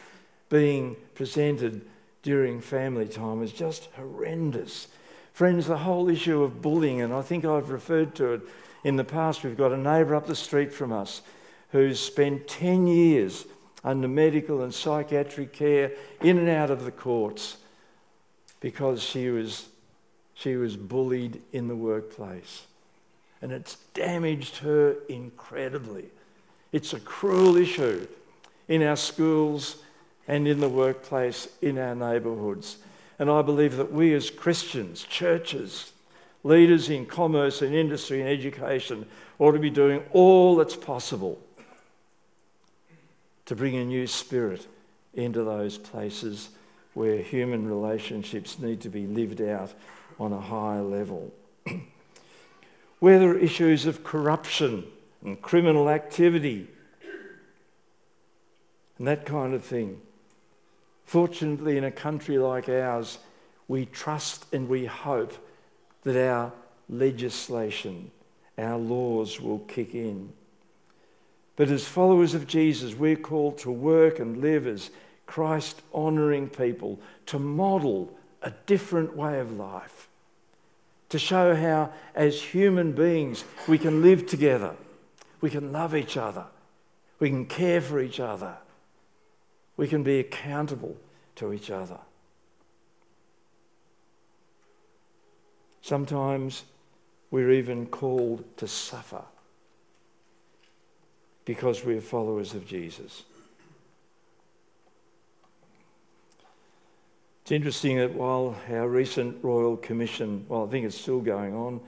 being 0.48 0.96
presented 1.14 1.82
during 2.22 2.60
family 2.60 3.06
time 3.06 3.42
is 3.42 3.52
just 3.52 3.88
horrendous. 3.96 4.88
Friends, 5.32 5.66
the 5.66 5.78
whole 5.78 6.08
issue 6.08 6.42
of 6.42 6.60
bullying, 6.60 7.00
and 7.00 7.12
I 7.12 7.22
think 7.22 7.44
I've 7.44 7.70
referred 7.70 8.14
to 8.16 8.34
it 8.34 8.42
in 8.84 8.96
the 8.96 9.04
past, 9.04 9.44
we've 9.44 9.56
got 9.56 9.72
a 9.72 9.76
neighbour 9.76 10.14
up 10.14 10.26
the 10.26 10.34
street 10.34 10.72
from 10.72 10.92
us 10.92 11.22
who's 11.70 12.00
spent 12.00 12.48
10 12.48 12.86
years 12.86 13.46
under 13.84 14.08
medical 14.08 14.62
and 14.62 14.74
psychiatric 14.74 15.52
care 15.52 15.92
in 16.20 16.38
and 16.38 16.48
out 16.48 16.70
of 16.70 16.84
the 16.84 16.90
courts 16.90 17.56
because 18.60 19.02
she 19.02 19.30
was, 19.30 19.66
she 20.34 20.56
was 20.56 20.76
bullied 20.76 21.40
in 21.52 21.68
the 21.68 21.76
workplace 21.76 22.66
and 23.42 23.52
it's 23.52 23.76
damaged 23.92 24.58
her 24.58 24.94
incredibly. 25.08 26.06
It's 26.70 26.94
a 26.94 27.00
cruel 27.00 27.56
issue 27.56 28.06
in 28.68 28.82
our 28.82 28.96
schools 28.96 29.76
and 30.28 30.46
in 30.46 30.60
the 30.60 30.68
workplace, 30.68 31.48
in 31.60 31.76
our 31.76 31.94
neighbourhoods. 31.94 32.78
And 33.18 33.28
I 33.28 33.42
believe 33.42 33.76
that 33.76 33.92
we 33.92 34.14
as 34.14 34.30
Christians, 34.30 35.02
churches, 35.02 35.92
leaders 36.44 36.88
in 36.88 37.04
commerce 37.04 37.60
and 37.62 37.74
industry 37.74 38.20
and 38.20 38.30
education 38.30 39.06
ought 39.38 39.52
to 39.52 39.58
be 39.58 39.70
doing 39.70 40.02
all 40.12 40.56
that's 40.56 40.76
possible 40.76 41.38
to 43.46 43.56
bring 43.56 43.76
a 43.76 43.84
new 43.84 44.06
spirit 44.06 44.66
into 45.14 45.42
those 45.42 45.76
places 45.76 46.50
where 46.94 47.18
human 47.18 47.68
relationships 47.68 48.58
need 48.58 48.80
to 48.80 48.88
be 48.88 49.06
lived 49.06 49.40
out 49.40 49.72
on 50.18 50.32
a 50.32 50.40
higher 50.40 50.82
level. 50.82 51.32
Where 53.02 53.18
there 53.18 53.30
are 53.30 53.38
issues 53.38 53.84
of 53.84 54.04
corruption 54.04 54.84
and 55.24 55.42
criminal 55.42 55.90
activity 55.90 56.68
and 58.96 59.08
that 59.08 59.26
kind 59.26 59.54
of 59.54 59.64
thing. 59.64 60.00
Fortunately, 61.04 61.76
in 61.76 61.82
a 61.82 61.90
country 61.90 62.38
like 62.38 62.68
ours, 62.68 63.18
we 63.66 63.86
trust 63.86 64.46
and 64.54 64.68
we 64.68 64.86
hope 64.86 65.36
that 66.04 66.28
our 66.30 66.52
legislation, 66.88 68.08
our 68.56 68.78
laws 68.78 69.40
will 69.40 69.58
kick 69.58 69.96
in. 69.96 70.32
But 71.56 71.70
as 71.70 71.84
followers 71.84 72.34
of 72.34 72.46
Jesus, 72.46 72.94
we're 72.94 73.16
called 73.16 73.58
to 73.58 73.72
work 73.72 74.20
and 74.20 74.40
live 74.40 74.68
as 74.68 74.90
Christ 75.26 75.82
honouring 75.92 76.48
people, 76.48 77.00
to 77.26 77.40
model 77.40 78.16
a 78.42 78.52
different 78.66 79.16
way 79.16 79.40
of 79.40 79.58
life 79.58 80.08
to 81.12 81.18
show 81.18 81.54
how, 81.54 81.92
as 82.14 82.40
human 82.40 82.92
beings, 82.92 83.44
we 83.68 83.76
can 83.76 84.00
live 84.00 84.24
together, 84.26 84.74
we 85.42 85.50
can 85.50 85.70
love 85.70 85.94
each 85.94 86.16
other, 86.16 86.46
we 87.18 87.28
can 87.28 87.44
care 87.44 87.82
for 87.82 88.00
each 88.00 88.18
other, 88.18 88.56
we 89.76 89.86
can 89.86 90.02
be 90.02 90.18
accountable 90.20 90.96
to 91.34 91.52
each 91.52 91.70
other. 91.70 91.98
Sometimes 95.82 96.62
we're 97.30 97.52
even 97.52 97.84
called 97.84 98.42
to 98.56 98.66
suffer 98.66 99.20
because 101.44 101.84
we're 101.84 102.00
followers 102.00 102.54
of 102.54 102.66
Jesus. 102.66 103.24
It's 107.42 107.50
interesting 107.50 107.96
that 107.96 108.14
while 108.14 108.54
our 108.70 108.88
recent 108.88 109.42
Royal 109.42 109.76
Commission, 109.76 110.46
well, 110.48 110.64
I 110.64 110.70
think 110.70 110.86
it's 110.86 111.00
still 111.00 111.20
going 111.20 111.56
on, 111.56 111.80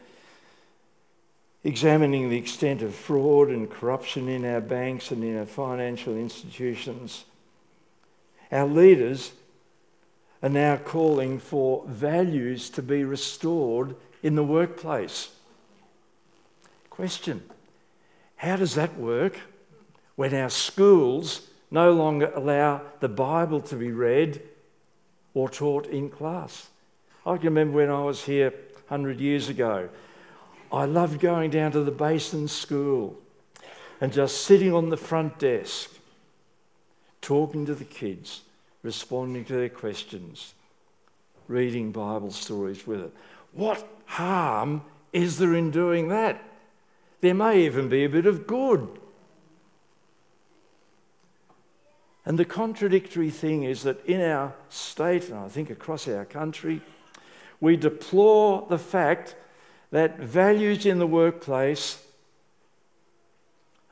examining 1.62 2.29
the 2.29 2.37
extent 2.37 2.83
of 2.83 2.93
fraud 2.93 3.51
and 3.51 3.71
corruption 3.71 4.29
in 4.29 4.45
our 4.45 4.61
banks 4.61 5.12
and 5.12 5.23
in 5.23 5.38
our 5.38 5.47
financial 5.47 6.17
institutions, 6.17 7.25
our 8.51 8.67
leaders 8.67 9.31
are 10.43 10.49
now 10.49 10.77
calling 10.77 11.38
for 11.38 11.85
values 11.87 12.69
to 12.71 12.83
be 12.83 13.05
restored 13.05 13.95
in 14.25 14.35
the 14.35 14.43
workplace. 14.43 15.31
Question 16.90 17.45
How 18.37 18.57
does 18.57 18.75
that 18.75 18.99
work 18.99 19.38
when 20.17 20.35
our 20.35 20.51
schools 20.51 21.49
no 21.71 21.93
longer 21.93 22.33
allow 22.35 22.83
the 22.99 23.09
Bible 23.09 23.61
to 23.61 23.77
be 23.77 23.93
read 23.93 24.43
or 25.35 25.49
taught 25.49 25.87
in 25.87 26.09
class. 26.09 26.68
I 27.27 27.37
can 27.37 27.47
remember 27.47 27.77
when 27.77 27.90
I 27.90 28.03
was 28.03 28.25
here 28.25 28.51
100 28.88 29.20
years 29.20 29.49
ago, 29.49 29.88
I 30.73 30.85
loved 30.87 31.20
going 31.20 31.51
down 31.51 31.73
to 31.73 31.81
the 31.83 31.90
Basin 31.90 32.49
School 32.49 33.16
and 34.01 34.12
just 34.12 34.42
sitting 34.42 34.73
on 34.73 34.90
the 34.90 34.97
front 34.97 35.38
desk, 35.38 35.90
talking 37.20 37.66
to 37.66 37.75
the 37.75 37.85
kids, 37.85 38.42
responding 38.83 39.44
to 39.47 39.55
their 39.55 39.68
questions, 39.68 40.55
reading 41.49 41.92
Bible 41.92 42.31
stories 42.31 42.87
with 42.87 43.01
it. 43.01 43.12
What 43.53 43.87
harm 44.07 44.83
is 45.12 45.38
there 45.38 45.55
in 45.55 45.70
doing 45.70 46.09
that? 46.09 46.42
There 47.20 47.35
may 47.35 47.64
even 47.64 47.88
be 47.88 48.05
a 48.05 48.09
bit 48.09 48.27
of 48.27 48.47
good 48.47 48.88
And 52.26 52.38
the 52.38 52.44
contradictory 52.44 53.30
thing 53.30 53.64
is 53.64 53.82
that 53.82 54.04
in 54.06 54.20
our 54.20 54.54
state, 54.70 55.28
and 55.28 55.38
I 55.38 55.48
think 55.48 55.70
across 55.70 56.08
our 56.08 56.24
country, 56.24 56.80
we 57.60 57.76
deplore 57.76 58.66
the 58.68 58.78
fact 58.78 59.34
that 59.90 60.18
values 60.18 60.87
in 60.87 60.98
the 60.98 61.06
workplace 61.06 62.02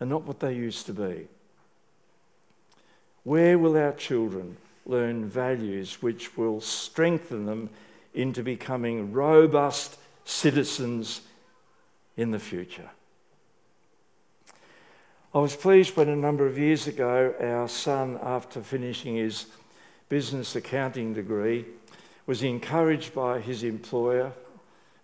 are 0.00 0.06
not 0.06 0.24
what 0.24 0.40
they 0.40 0.54
used 0.54 0.86
to 0.86 0.92
be. 0.92 1.28
Where 3.24 3.58
will 3.58 3.76
our 3.76 3.92
children 3.92 4.56
learn 4.84 5.26
values 5.26 6.02
which 6.02 6.36
will 6.36 6.60
strengthen 6.60 7.46
them 7.46 7.70
into 8.14 8.42
becoming 8.42 9.12
robust 9.12 9.96
citizens 10.24 11.20
in 12.16 12.30
the 12.30 12.38
future? 12.38 12.90
I 15.34 15.38
was 15.38 15.56
pleased 15.56 15.96
when 15.96 16.10
a 16.10 16.16
number 16.16 16.46
of 16.46 16.58
years 16.58 16.86
ago 16.86 17.34
our 17.40 17.66
son, 17.66 18.18
after 18.22 18.60
finishing 18.60 19.16
his 19.16 19.46
business 20.10 20.56
accounting 20.56 21.14
degree, 21.14 21.64
was 22.26 22.42
encouraged 22.42 23.14
by 23.14 23.40
his 23.40 23.62
employer, 23.62 24.32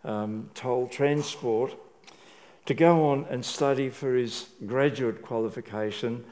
um, 0.05 0.51
Toll 0.55 0.87
Transport, 0.89 1.75
to 2.67 2.75
go 2.75 3.07
on 3.07 3.25
and 3.31 3.43
study 3.43 3.89
for 3.89 4.15
his 4.15 4.51
graduate 4.67 5.23
qualification 5.23 6.27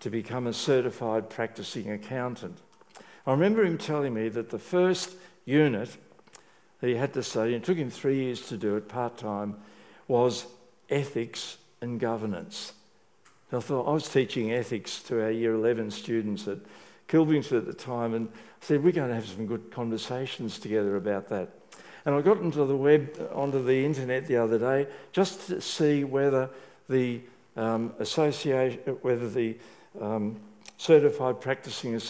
to 0.00 0.10
become 0.10 0.46
a 0.46 0.52
certified 0.52 1.30
practicing 1.30 1.90
accountant. 1.90 2.58
I 3.26 3.30
remember 3.30 3.64
him 3.64 3.78
telling 3.78 4.12
me 4.12 4.28
that 4.28 4.50
the 4.50 4.58
first 4.58 5.14
unit 5.46 5.88
that 6.82 6.88
he 6.88 6.96
had 6.96 7.14
to 7.14 7.22
study, 7.22 7.54
and 7.54 7.62
it 7.62 7.66
took 7.66 7.78
him 7.78 7.88
three 7.88 8.16
years 8.16 8.46
to 8.48 8.58
do 8.58 8.76
it 8.76 8.88
part 8.88 9.16
time, 9.16 9.56
was 10.06 10.44
ethics 10.90 11.56
and 11.80 11.98
governance. 11.98 12.74
I 13.52 13.60
thought, 13.60 13.86
I 13.86 13.92
was 13.92 14.08
teaching 14.08 14.52
ethics 14.52 15.02
to 15.04 15.22
our 15.22 15.30
year 15.30 15.54
11 15.54 15.90
students 15.90 16.48
at 16.48 16.58
Kilvington 17.08 17.58
at 17.58 17.66
the 17.66 17.74
time, 17.74 18.14
and 18.14 18.28
I 18.28 18.64
said, 18.64 18.82
We're 18.82 18.92
going 18.92 19.08
to 19.08 19.14
have 19.14 19.26
some 19.26 19.46
good 19.46 19.70
conversations 19.70 20.58
together 20.58 20.96
about 20.96 21.28
that. 21.28 21.50
And 22.04 22.14
I 22.14 22.22
got 22.22 22.38
onto 22.38 22.66
the 22.66 22.76
web, 22.76 23.30
onto 23.34 23.62
the 23.62 23.84
internet 23.84 24.26
the 24.26 24.38
other 24.38 24.58
day, 24.58 24.88
just 25.12 25.46
to 25.48 25.60
see 25.60 26.04
whether 26.04 26.48
the 26.88 27.20
um, 27.56 27.92
association, 27.98 28.80
whether 29.02 29.28
the 29.28 29.56
um, 30.00 30.40
Certified 30.78 31.40
Practicing 31.40 32.00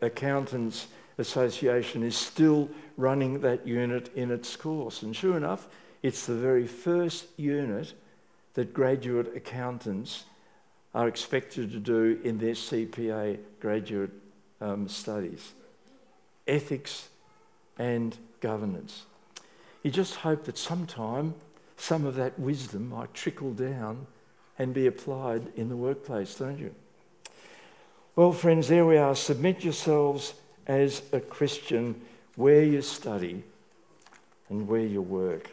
Accountants 0.00 0.88
Association 1.18 2.02
is 2.02 2.16
still 2.16 2.68
running 2.96 3.40
that 3.40 3.66
unit 3.66 4.10
in 4.16 4.30
its 4.30 4.56
course. 4.56 5.02
And 5.02 5.14
sure 5.14 5.36
enough, 5.36 5.68
it's 6.02 6.26
the 6.26 6.34
very 6.34 6.66
first 6.66 7.26
unit 7.36 7.92
that 8.54 8.74
graduate 8.74 9.36
accountants 9.36 10.24
are 10.94 11.08
expected 11.08 11.72
to 11.72 11.78
do 11.78 12.20
in 12.22 12.38
their 12.38 12.54
CPA 12.54 13.38
graduate 13.60 14.10
um, 14.60 14.88
studies 14.88 15.52
ethics 16.48 17.08
and 17.78 18.16
governance. 18.40 19.04
You 19.82 19.90
just 19.90 20.16
hope 20.16 20.44
that 20.44 20.58
sometime 20.58 21.34
some 21.76 22.04
of 22.04 22.16
that 22.16 22.38
wisdom 22.38 22.88
might 22.88 23.14
trickle 23.14 23.52
down 23.52 24.06
and 24.58 24.74
be 24.74 24.86
applied 24.86 25.52
in 25.56 25.68
the 25.68 25.76
workplace, 25.76 26.34
don't 26.34 26.58
you? 26.58 26.74
Well, 28.14 28.32
friends, 28.32 28.68
there 28.68 28.84
we 28.84 28.98
are. 28.98 29.14
Submit 29.14 29.64
yourselves 29.64 30.34
as 30.66 31.02
a 31.12 31.20
Christian 31.20 32.00
where 32.36 32.62
you 32.62 32.82
study 32.82 33.42
and 34.48 34.68
where 34.68 34.84
you 34.84 35.00
work. 35.00 35.50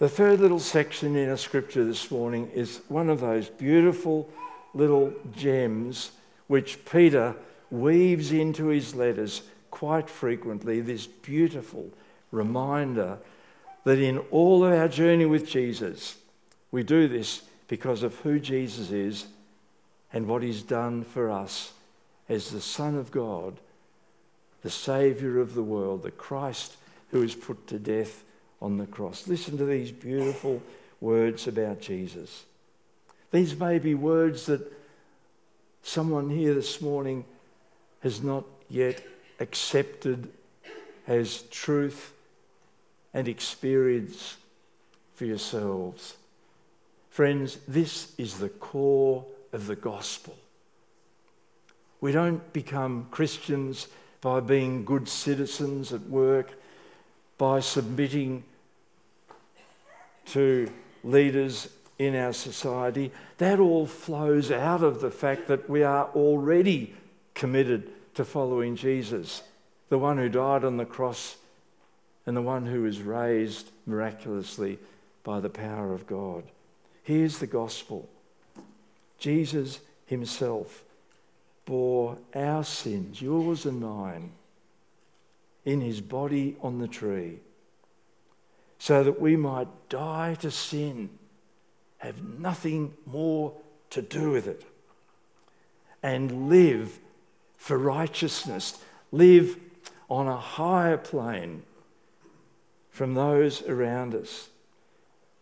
The 0.00 0.08
third 0.08 0.40
little 0.40 0.60
section 0.60 1.14
in 1.14 1.28
our 1.28 1.36
scripture 1.36 1.84
this 1.84 2.10
morning 2.10 2.50
is 2.54 2.80
one 2.88 3.10
of 3.10 3.20
those 3.20 3.50
beautiful 3.50 4.30
little 4.72 5.12
gems 5.36 6.12
which 6.46 6.86
Peter 6.86 7.36
weaves 7.70 8.32
into 8.32 8.68
his 8.68 8.94
letters 8.94 9.42
quite 9.70 10.08
frequently. 10.08 10.80
This 10.80 11.06
beautiful 11.06 11.90
reminder 12.32 13.18
that 13.84 13.98
in 13.98 14.20
all 14.30 14.64
of 14.64 14.72
our 14.72 14.88
journey 14.88 15.26
with 15.26 15.46
Jesus, 15.46 16.16
we 16.70 16.82
do 16.82 17.06
this 17.06 17.42
because 17.68 18.02
of 18.02 18.14
who 18.20 18.40
Jesus 18.40 18.90
is 18.90 19.26
and 20.14 20.26
what 20.26 20.42
he's 20.42 20.62
done 20.62 21.04
for 21.04 21.30
us 21.30 21.74
as 22.26 22.48
the 22.48 22.62
Son 22.62 22.96
of 22.96 23.10
God, 23.10 23.60
the 24.62 24.70
Saviour 24.70 25.40
of 25.40 25.52
the 25.52 25.62
world, 25.62 26.04
the 26.04 26.10
Christ 26.10 26.78
who 27.10 27.22
is 27.22 27.34
put 27.34 27.66
to 27.66 27.78
death 27.78 28.24
on 28.60 28.76
the 28.76 28.86
cross. 28.86 29.26
Listen 29.26 29.56
to 29.58 29.64
these 29.64 29.90
beautiful 29.90 30.62
words 31.00 31.46
about 31.46 31.80
Jesus. 31.80 32.44
These 33.30 33.58
may 33.58 33.78
be 33.78 33.94
words 33.94 34.46
that 34.46 34.60
someone 35.82 36.28
here 36.30 36.54
this 36.54 36.80
morning 36.80 37.24
has 38.00 38.22
not 38.22 38.44
yet 38.68 39.02
accepted 39.38 40.28
as 41.06 41.42
truth 41.50 42.12
and 43.14 43.28
experience 43.28 44.36
for 45.14 45.24
yourselves. 45.24 46.16
Friends, 47.10 47.58
this 47.66 48.12
is 48.18 48.38
the 48.38 48.48
core 48.48 49.24
of 49.52 49.66
the 49.66 49.76
gospel. 49.76 50.36
We 52.00 52.12
don't 52.12 52.52
become 52.52 53.08
Christians 53.10 53.88
by 54.20 54.40
being 54.40 54.84
good 54.84 55.08
citizens 55.08 55.92
at 55.92 56.02
work, 56.02 56.52
by 57.36 57.60
submitting 57.60 58.44
to 60.26 60.70
leaders 61.02 61.68
in 61.98 62.16
our 62.16 62.32
society. 62.32 63.12
That 63.38 63.60
all 63.60 63.86
flows 63.86 64.50
out 64.50 64.82
of 64.82 65.00
the 65.00 65.10
fact 65.10 65.48
that 65.48 65.68
we 65.68 65.82
are 65.82 66.08
already 66.14 66.94
committed 67.34 67.90
to 68.14 68.24
following 68.24 68.76
Jesus, 68.76 69.42
the 69.88 69.98
one 69.98 70.18
who 70.18 70.28
died 70.28 70.64
on 70.64 70.76
the 70.76 70.84
cross 70.84 71.36
and 72.26 72.36
the 72.36 72.42
one 72.42 72.66
who 72.66 72.82
was 72.82 73.00
raised 73.00 73.70
miraculously 73.86 74.78
by 75.24 75.40
the 75.40 75.50
power 75.50 75.92
of 75.92 76.06
God. 76.06 76.44
Here's 77.02 77.38
the 77.38 77.46
gospel 77.46 78.08
Jesus 79.18 79.80
himself 80.06 80.84
bore 81.66 82.18
our 82.34 82.64
sins, 82.64 83.22
yours 83.22 83.64
and 83.64 83.80
mine, 83.80 84.32
in 85.64 85.80
his 85.80 86.00
body 86.00 86.56
on 86.62 86.78
the 86.78 86.88
tree, 86.88 87.38
so 88.80 89.04
that 89.04 89.20
we 89.20 89.36
might 89.36 89.68
die 89.90 90.34
to 90.40 90.50
sin, 90.50 91.10
have 91.98 92.24
nothing 92.40 92.94
more 93.04 93.52
to 93.90 94.00
do 94.00 94.30
with 94.30 94.48
it, 94.48 94.64
and 96.02 96.48
live 96.48 96.98
for 97.58 97.76
righteousness, 97.76 98.82
live 99.12 99.58
on 100.08 100.26
a 100.26 100.36
higher 100.36 100.96
plane 100.96 101.62
from 102.90 103.12
those 103.12 103.62
around 103.62 104.14
us. 104.14 104.48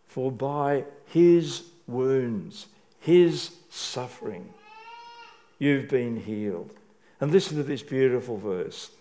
For 0.05 0.33
by 0.33 0.83
his 1.05 1.63
wounds, 1.87 2.67
his 2.99 3.51
suffering, 3.69 4.53
you've 5.59 5.87
been 5.87 6.17
healed. 6.17 6.71
And 7.21 7.31
listen 7.31 7.55
to 7.55 7.63
this 7.63 7.83
beautiful 7.83 8.37
verse. 8.37 8.91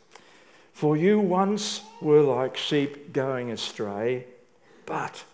For 0.78 0.96
you 0.96 1.18
once 1.18 1.82
were 2.00 2.22
like 2.22 2.56
sheep 2.56 3.12
going 3.12 3.50
astray, 3.50 4.26
but 4.86 5.24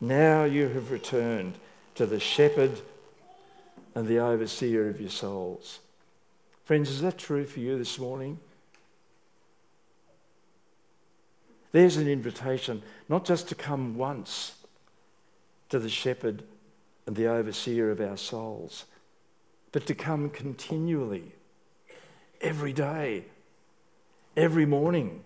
now 0.00 0.44
you 0.44 0.68
have 0.68 0.90
returned 0.90 1.56
to 1.96 2.06
the 2.06 2.18
shepherd 2.18 2.80
and 3.94 4.08
the 4.08 4.20
overseer 4.20 4.88
of 4.88 5.02
your 5.02 5.10
souls. 5.10 5.80
Friends, 6.64 6.88
is 6.88 7.02
that 7.02 7.18
true 7.18 7.44
for 7.44 7.60
you 7.60 7.76
this 7.76 7.98
morning? 7.98 8.38
There's 11.72 11.98
an 11.98 12.08
invitation 12.08 12.82
not 13.10 13.26
just 13.26 13.48
to 13.48 13.54
come 13.54 13.98
once 13.98 14.54
to 15.68 15.78
the 15.78 15.90
shepherd 15.90 16.42
and 17.06 17.16
the 17.16 17.26
overseer 17.26 17.90
of 17.90 18.00
our 18.00 18.16
souls, 18.16 18.86
but 19.72 19.84
to 19.84 19.94
come 19.94 20.30
continually, 20.30 21.32
every 22.40 22.72
day, 22.72 23.26
every 24.36 24.66
morning. 24.66 25.22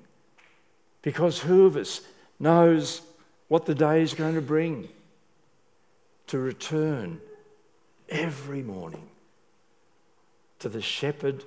Because 1.02 1.40
who 1.40 1.66
of 1.66 1.76
us 1.76 2.02
knows 2.38 3.02
what 3.48 3.66
the 3.66 3.74
day 3.74 4.02
is 4.02 4.14
going 4.14 4.34
to 4.34 4.42
bring? 4.42 4.88
To 6.28 6.38
return 6.38 7.20
every 8.08 8.62
morning 8.62 9.08
to 10.60 10.68
the 10.68 10.82
shepherd 10.82 11.44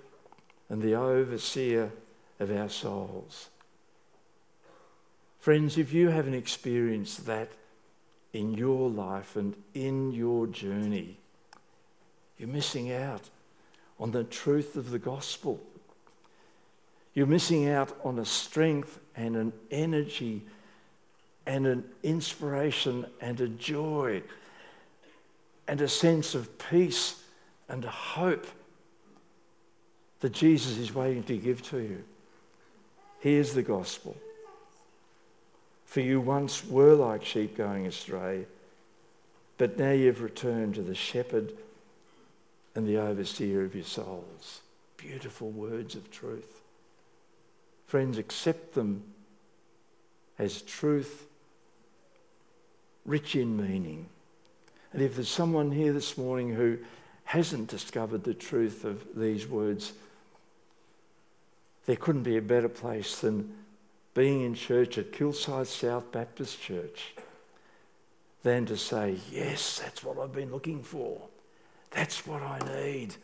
and 0.70 0.82
the 0.82 0.96
overseer 0.96 1.92
of 2.40 2.52
our 2.52 2.70
souls. 2.70 3.50
Friends, 5.40 5.78
if 5.78 5.94
you 5.94 6.10
haven't 6.10 6.34
experienced 6.34 7.26
that 7.26 7.52
in 8.34 8.54
your 8.54 8.90
life 8.90 9.36
and 9.36 9.56
in 9.74 10.12
your 10.12 10.48
journey, 10.48 11.18
you're 12.38 12.50
missing 12.50 12.92
out 12.92 13.30
on 14.00 14.12
the 14.12 14.24
truth 14.24 14.76
of 14.76 14.90
the 14.90 15.00
gospel. 15.00 15.62
You're 17.14 17.28
missing 17.28 17.70
out 17.70 17.96
on 18.04 18.20
a 18.20 18.26
strength 18.26 19.00
and 19.16 19.36
an 19.36 19.54
energy 19.70 20.44
and 21.46 21.68
an 21.68 21.84
inspiration 22.02 23.06
and 23.22 23.40
a 23.40 23.48
joy 23.48 24.24
and 25.68 25.80
a 25.82 25.88
sense 25.88 26.36
of 26.36 26.58
peace 26.58 27.22
and 27.70 27.84
hope 27.86 28.48
that 30.22 30.32
Jesus 30.32 30.78
is 30.78 30.94
waiting 30.94 31.24
to 31.24 31.38
give 31.38 31.62
to 31.70 31.80
you. 31.80 32.04
Here's 33.20 33.54
the 33.54 33.64
gospel. 33.64 34.16
For 35.86 36.02
you 36.02 36.20
once 36.20 36.66
were 36.66 36.96
like 36.96 37.24
sheep 37.24 37.56
going 37.56 37.86
astray, 37.86 38.46
but 39.58 39.78
now 39.78 39.92
you've 39.92 40.22
returned 40.22 40.76
to 40.76 40.82
the 40.82 40.96
shepherd 40.96 41.54
and 42.74 42.88
the 42.88 42.98
overseer 42.98 43.64
of 43.64 43.76
your 43.76 43.84
souls. 43.84 44.62
Beautiful 44.98 45.52
words 45.52 45.96
of 45.96 46.10
truth. 46.10 46.63
Friends, 47.86 48.18
accept 48.18 48.74
them 48.74 49.04
as 50.40 50.62
truth, 50.62 51.28
rich 53.06 53.36
in 53.36 53.56
meaning. 53.56 54.08
And 54.92 55.02
if 55.02 55.16
there's 55.16 55.30
someone 55.30 55.72
here 55.72 55.94
this 55.94 56.18
morning 56.18 56.54
who 56.54 56.78
hasn't 57.26 57.70
discovered 57.70 58.24
the 58.24 58.34
truth 58.34 58.86
of 58.86 59.04
these 59.16 59.48
words, 59.48 59.94
there 61.86 61.96
couldn't 61.96 62.24
be 62.24 62.38
a 62.38 62.42
better 62.42 62.70
place 62.70 63.20
than 63.20 63.54
being 64.14 64.42
in 64.42 64.54
church 64.54 64.98
at 64.98 65.12
Kilsyth 65.12 65.68
South 65.68 66.12
Baptist 66.12 66.62
Church 66.62 67.16
than 68.44 68.66
to 68.68 68.78
say, 68.78 69.18
Yes, 69.32 69.80
that's 69.80 70.04
what 70.04 70.20
I've 70.20 70.34
been 70.34 70.52
looking 70.52 70.84
for. 70.84 71.22
That's 71.92 72.26
what 72.28 72.42
I 72.42 72.60
need. 72.76 73.16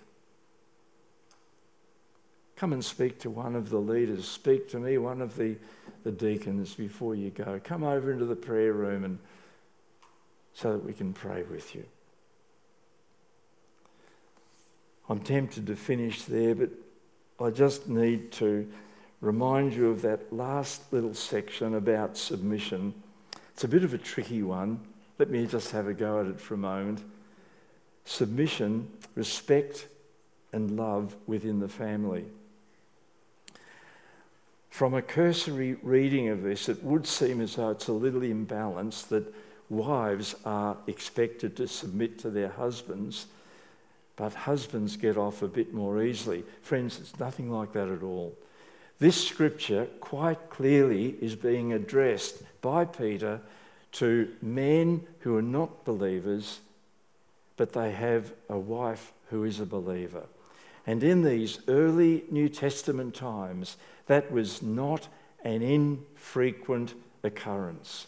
Come 2.59 2.73
and 2.73 2.83
speak 2.83 3.19
to 3.19 3.29
one 3.29 3.55
of 3.55 3.69
the 3.69 3.77
leaders. 3.77 4.27
Speak 4.27 4.67
to 4.71 4.79
me, 4.79 4.97
one 4.97 5.21
of 5.21 5.37
the, 5.37 5.55
the 6.03 6.11
deacons, 6.11 6.73
before 6.73 7.15
you 7.15 7.29
go. 7.29 7.57
Come 7.63 7.85
over 7.85 8.11
into 8.11 8.25
the 8.25 8.35
prayer 8.35 8.73
room 8.73 9.05
and 9.05 9.17
so 10.53 10.73
that 10.73 10.83
we 10.83 10.91
can 10.91 11.13
pray 11.13 11.43
with 11.43 11.73
you. 11.73 11.85
I'm 15.07 15.21
tempted 15.21 15.67
to 15.67 15.75
finish 15.77 16.23
there, 16.23 16.53
but 16.53 16.69
I 17.39 17.49
just 17.49 17.87
need 17.87 18.33
to 18.33 18.69
remind 19.21 19.73
you 19.73 19.89
of 19.89 20.01
that 20.01 20.33
last 20.33 20.91
little 20.91 21.13
section 21.13 21.75
about 21.75 22.17
submission. 22.17 22.93
It's 23.53 23.63
a 23.63 23.69
bit 23.69 23.85
of 23.85 23.93
a 23.93 23.97
tricky 23.97 24.43
one. 24.43 24.81
Let 25.17 25.29
me 25.29 25.47
just 25.47 25.71
have 25.71 25.87
a 25.87 25.93
go 25.93 26.19
at 26.19 26.27
it 26.27 26.41
for 26.41 26.55
a 26.55 26.57
moment. 26.57 27.01
submission, 28.03 28.91
respect, 29.15 29.87
and 30.51 30.75
love 30.75 31.15
within 31.25 31.59
the 31.59 31.69
family. 31.69 32.25
From 34.69 34.93
a 34.93 35.01
cursory 35.01 35.75
reading 35.81 36.29
of 36.29 36.43
this, 36.43 36.69
it 36.69 36.83
would 36.83 37.05
seem 37.05 37.41
as 37.41 37.55
though 37.55 37.71
it's 37.71 37.87
a 37.87 37.93
little 37.93 38.21
imbalanced 38.21 39.09
that 39.09 39.33
wives 39.69 40.35
are 40.45 40.77
expected 40.87 41.55
to 41.57 41.67
submit 41.67 42.19
to 42.19 42.29
their 42.29 42.49
husbands, 42.49 43.25
but 44.15 44.33
husbands 44.33 44.95
get 44.95 45.17
off 45.17 45.41
a 45.41 45.47
bit 45.47 45.73
more 45.73 46.01
easily. 46.03 46.43
Friends, 46.61 46.99
it's 46.99 47.19
nothing 47.19 47.51
like 47.51 47.73
that 47.73 47.89
at 47.89 48.03
all. 48.03 48.35
This 48.99 49.27
scripture 49.27 49.87
quite 50.01 50.49
clearly 50.49 51.15
is 51.21 51.35
being 51.35 51.73
addressed 51.73 52.43
by 52.61 52.85
Peter 52.85 53.39
to 53.93 54.29
men 54.41 55.05
who 55.19 55.37
are 55.37 55.41
not 55.41 55.85
believers, 55.85 56.59
but 57.57 57.73
they 57.73 57.91
have 57.91 58.31
a 58.49 58.57
wife 58.57 59.13
who 59.29 59.45
is 59.45 59.59
a 59.59 59.65
believer. 59.65 60.23
And 60.89 61.03
in 61.03 61.21
these 61.21 61.59
early 61.67 62.23
New 62.31 62.49
Testament 62.49 63.13
times, 63.13 63.77
that 64.07 64.31
was 64.31 64.63
not 64.63 65.07
an 65.43 65.61
infrequent 65.61 66.95
occurrence. 67.21 68.07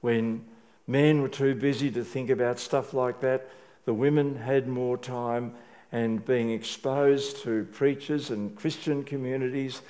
When 0.00 0.44
men 0.86 1.20
were 1.20 1.28
too 1.28 1.56
busy 1.56 1.90
to 1.90 2.04
think 2.04 2.30
about 2.30 2.60
stuff 2.60 2.94
like 2.94 3.18
that, 3.22 3.50
the 3.84 3.92
women 3.92 4.36
had 4.36 4.68
more 4.68 4.96
time 4.96 5.54
and 5.90 6.24
being 6.24 6.52
exposed 6.52 7.42
to 7.42 7.64
preachers 7.72 8.30
and 8.30 8.54
Christian 8.54 9.02
communities, 9.02 9.82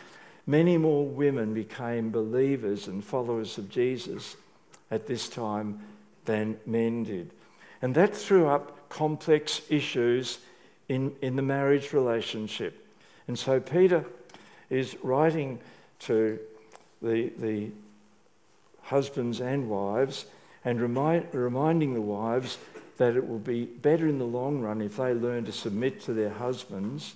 many 0.46 0.78
more 0.78 1.06
women 1.06 1.52
became 1.52 2.10
believers 2.10 2.86
and 2.86 3.04
followers 3.04 3.58
of 3.58 3.68
Jesus 3.68 4.34
at 4.90 5.06
this 5.06 5.28
time 5.28 5.78
than 6.24 6.58
men 6.64 7.04
did. 7.04 7.32
And 7.82 7.94
that 7.96 8.16
threw 8.16 8.48
up 8.48 8.88
complex 8.88 9.60
issues 9.68 10.38
in, 10.90 11.14
in 11.22 11.36
the 11.36 11.42
marriage 11.42 11.92
relationship. 11.92 12.84
And 13.28 13.38
so 13.38 13.60
Peter 13.60 14.04
is 14.70 14.96
writing 15.04 15.60
to 16.00 16.40
the, 17.00 17.30
the 17.38 17.70
husbands 18.82 19.40
and 19.40 19.70
wives 19.70 20.26
and 20.64 20.80
remind, 20.80 21.32
reminding 21.32 21.94
the 21.94 22.00
wives 22.00 22.58
that 22.96 23.14
it 23.14 23.26
will 23.26 23.38
be 23.38 23.66
better 23.66 24.08
in 24.08 24.18
the 24.18 24.26
long 24.26 24.60
run 24.60 24.82
if 24.82 24.96
they 24.96 25.14
learn 25.14 25.44
to 25.44 25.52
submit 25.52 26.00
to 26.02 26.12
their 26.12 26.30
husbands 26.30 27.14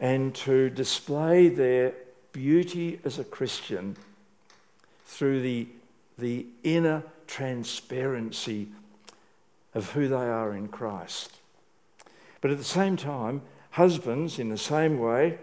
and 0.00 0.34
to 0.34 0.70
display 0.70 1.48
their 1.48 1.94
beauty 2.32 2.98
as 3.04 3.20
a 3.20 3.24
Christian 3.24 3.96
through 5.06 5.40
the, 5.40 5.68
the 6.18 6.46
inner 6.64 7.04
transparency 7.28 8.66
of 9.72 9.92
who 9.92 10.08
they 10.08 10.16
are 10.16 10.52
in 10.52 10.66
Christ. 10.66 11.38
But 12.44 12.50
at 12.50 12.58
the 12.58 12.64
same 12.64 12.98
time, 12.98 13.40
husbands, 13.70 14.38
in 14.38 14.50
the 14.50 14.58
same 14.58 14.98
way, 14.98 15.38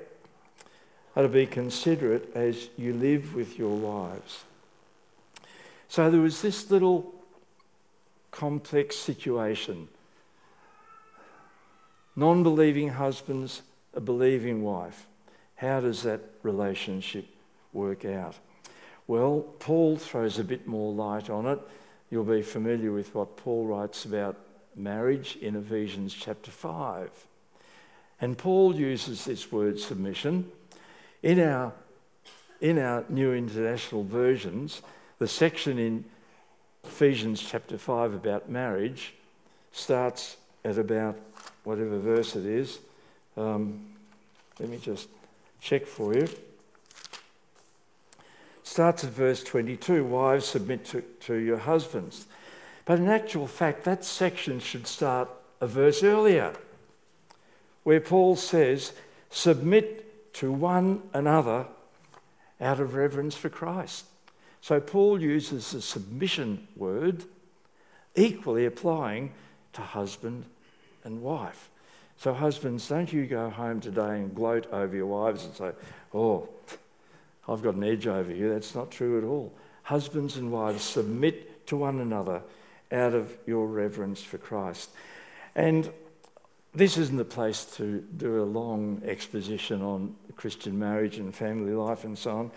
are 1.15 1.23
to 1.23 1.29
be 1.29 1.47
considerate 1.47 2.29
as 2.35 2.69
you 2.77 2.93
live 2.93 3.33
with 3.33 3.57
your 3.57 3.75
wives. 3.75 4.43
So 5.87 6.11
there 6.11 6.21
was 6.21 6.43
this 6.43 6.69
little 6.69 7.11
complex 8.29 8.97
situation. 8.97 9.87
Non 12.15 12.43
believing 12.43 12.89
husbands, 12.89 13.63
a 13.95 13.99
believing 13.99 14.61
wife. 14.61 15.07
How 15.55 15.79
does 15.79 16.03
that 16.03 16.21
relationship 16.43 17.25
work 17.73 18.05
out? 18.05 18.35
Well, 19.07 19.39
Paul 19.57 19.97
throws 19.97 20.37
a 20.37 20.43
bit 20.43 20.67
more 20.67 20.93
light 20.93 21.31
on 21.31 21.47
it. 21.47 21.59
You'll 22.11 22.25
be 22.25 22.43
familiar 22.43 22.91
with 22.91 23.15
what 23.15 23.37
Paul 23.37 23.65
writes 23.65 24.05
about 24.05 24.37
marriage 24.76 25.38
in 25.41 25.55
Ephesians 25.55 26.13
chapter 26.13 26.51
5. 26.51 27.09
And 28.19 28.38
Paul 28.38 28.76
uses 28.76 29.26
this 29.26 29.51
word 29.51 29.80
submission. 29.80 30.51
In 31.24 31.39
our, 31.39 31.74
in 32.59 32.78
our 32.78 33.03
New 33.09 33.34
International 33.34 34.03
Versions, 34.03 34.82
the 35.19 35.28
section 35.28 35.78
in 35.78 36.05
Ephesians 36.84 37.41
chapter 37.41 37.78
5 37.78 38.13
about 38.13 38.49
marriage 38.49 39.13
starts 39.72 40.38
at 40.63 40.78
about 40.78 41.17
whatever 41.63 41.99
verse 41.99 42.36
it 42.36 42.45
is. 42.45 42.80
Um, 43.38 43.88
let 44.59 44.69
me 44.69 44.78
just 44.78 45.07
check 45.59 45.86
for 45.86 46.13
you. 46.13 46.28
Starts 48.63 49.03
at 49.03 49.09
verse 49.09 49.43
22 49.43 50.05
Wives, 50.05 50.45
submit 50.45 50.86
to, 50.86 51.01
to 51.22 51.36
your 51.36 51.57
husbands. 51.57 52.26
But 52.91 52.99
in 52.99 53.07
actual 53.07 53.47
fact, 53.47 53.85
that 53.85 54.03
section 54.03 54.59
should 54.59 54.85
start 54.85 55.29
a 55.61 55.65
verse 55.65 56.03
earlier, 56.03 56.53
where 57.83 58.01
Paul 58.01 58.35
says, 58.35 58.91
Submit 59.29 60.33
to 60.33 60.51
one 60.51 61.01
another 61.13 61.67
out 62.59 62.81
of 62.81 62.93
reverence 62.93 63.33
for 63.37 63.47
Christ. 63.47 64.07
So 64.59 64.81
Paul 64.81 65.21
uses 65.21 65.71
the 65.71 65.81
submission 65.81 66.67
word, 66.75 67.23
equally 68.13 68.65
applying 68.65 69.31
to 69.71 69.79
husband 69.79 70.43
and 71.05 71.21
wife. 71.21 71.69
So, 72.17 72.33
husbands, 72.33 72.89
don't 72.89 73.13
you 73.13 73.25
go 73.25 73.49
home 73.49 73.79
today 73.79 74.17
and 74.17 74.35
gloat 74.35 74.67
over 74.69 74.93
your 74.93 75.05
wives 75.05 75.45
and 75.45 75.55
say, 75.55 75.71
Oh, 76.13 76.49
I've 77.47 77.61
got 77.61 77.75
an 77.75 77.85
edge 77.85 78.07
over 78.07 78.33
you. 78.33 78.49
That's 78.49 78.75
not 78.75 78.91
true 78.91 79.17
at 79.17 79.23
all. 79.23 79.53
Husbands 79.83 80.35
and 80.35 80.51
wives, 80.51 80.83
submit 80.83 81.65
to 81.67 81.77
one 81.77 82.01
another 82.01 82.41
out 82.91 83.13
of 83.13 83.35
your 83.45 83.67
reverence 83.67 84.21
for 84.21 84.37
Christ. 84.37 84.89
And 85.55 85.89
this 86.73 86.97
isn't 86.97 87.17
the 87.17 87.25
place 87.25 87.65
to 87.77 88.01
do 88.17 88.41
a 88.41 88.45
long 88.45 89.01
exposition 89.05 89.81
on 89.81 90.15
Christian 90.35 90.79
marriage 90.79 91.17
and 91.17 91.35
family 91.35 91.73
life 91.73 92.03
and 92.03 92.17
so 92.17 92.31
on. 92.31 92.51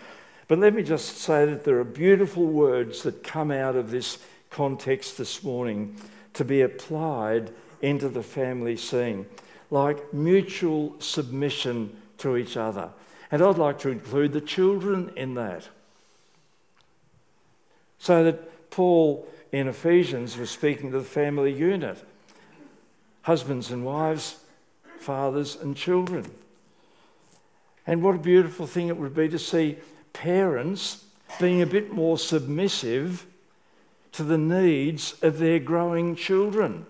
But 0.47 0.59
let 0.59 0.73
me 0.73 0.83
just 0.83 1.17
say 1.17 1.45
that 1.45 1.63
there 1.63 1.79
are 1.79 1.83
beautiful 1.83 2.45
words 2.45 3.03
that 3.03 3.23
come 3.23 3.51
out 3.51 3.75
of 3.75 3.91
this 3.91 4.19
context 4.49 5.17
this 5.17 5.43
morning 5.43 5.97
to 6.33 6.45
be 6.45 6.61
applied 6.61 7.51
into 7.81 8.09
the 8.09 8.23
family 8.23 8.77
scene, 8.77 9.25
like 9.69 10.13
mutual 10.13 10.95
submission 10.99 11.95
to 12.19 12.37
each 12.37 12.57
other. 12.57 12.89
And 13.31 13.41
I'd 13.41 13.57
like 13.57 13.79
to 13.79 13.89
include 13.89 14.33
the 14.33 14.41
children 14.41 15.11
in 15.15 15.33
that. 15.33 15.67
So 17.97 18.23
that 18.23 18.69
Paul 18.69 19.27
in 19.55 19.69
Ephesians 19.69 20.37
was 20.37 20.49
speaking 20.49 20.91
to 20.91 20.99
the 20.99 21.05
family 21.05 21.53
unit 21.53 22.03
husbands 23.21 23.71
and 23.71 23.85
wives, 23.85 24.41
fathers 24.99 25.55
and 25.55 25.77
children. 25.77 26.29
And 27.87 28.03
what 28.03 28.15
a 28.15 28.19
beautiful 28.19 28.67
thing 28.67 28.89
it 28.89 28.97
would 28.97 29.15
be 29.15 29.29
to 29.29 29.39
see 29.39 29.77
parents 30.11 31.05
being 31.39 31.61
a 31.61 31.65
bit 31.65 31.93
more 31.93 32.17
submissive 32.17 33.25
to 34.11 34.23
the 34.23 34.37
needs 34.37 35.15
of 35.23 35.39
their 35.39 35.59
growing 35.59 36.17
children. 36.17 36.85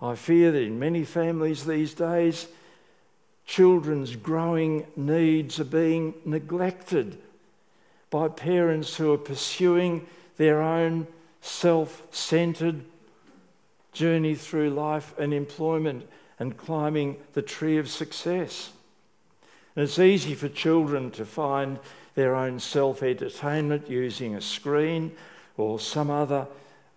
I 0.00 0.14
fear 0.14 0.50
that 0.52 0.62
in 0.62 0.78
many 0.78 1.04
families 1.04 1.66
these 1.66 1.92
days, 1.92 2.48
children's 3.44 4.16
growing 4.16 4.86
needs 4.96 5.60
are 5.60 5.64
being 5.64 6.14
neglected 6.24 7.18
by 8.14 8.28
parents 8.28 8.94
who 8.94 9.12
are 9.12 9.18
pursuing 9.18 10.06
their 10.36 10.62
own 10.62 11.04
self 11.40 12.06
centered 12.12 12.84
journey 13.92 14.36
through 14.36 14.70
life 14.70 15.12
and 15.18 15.34
employment 15.34 16.08
and 16.38 16.56
climbing 16.56 17.16
the 17.32 17.42
tree 17.42 17.76
of 17.76 17.90
success. 17.90 18.70
And 19.74 19.82
it's 19.82 19.98
easy 19.98 20.36
for 20.36 20.48
children 20.48 21.10
to 21.10 21.24
find 21.24 21.80
their 22.14 22.36
own 22.36 22.60
self 22.60 23.02
entertainment 23.02 23.90
using 23.90 24.36
a 24.36 24.40
screen 24.40 25.10
or 25.56 25.80
some 25.80 26.08
other, 26.08 26.46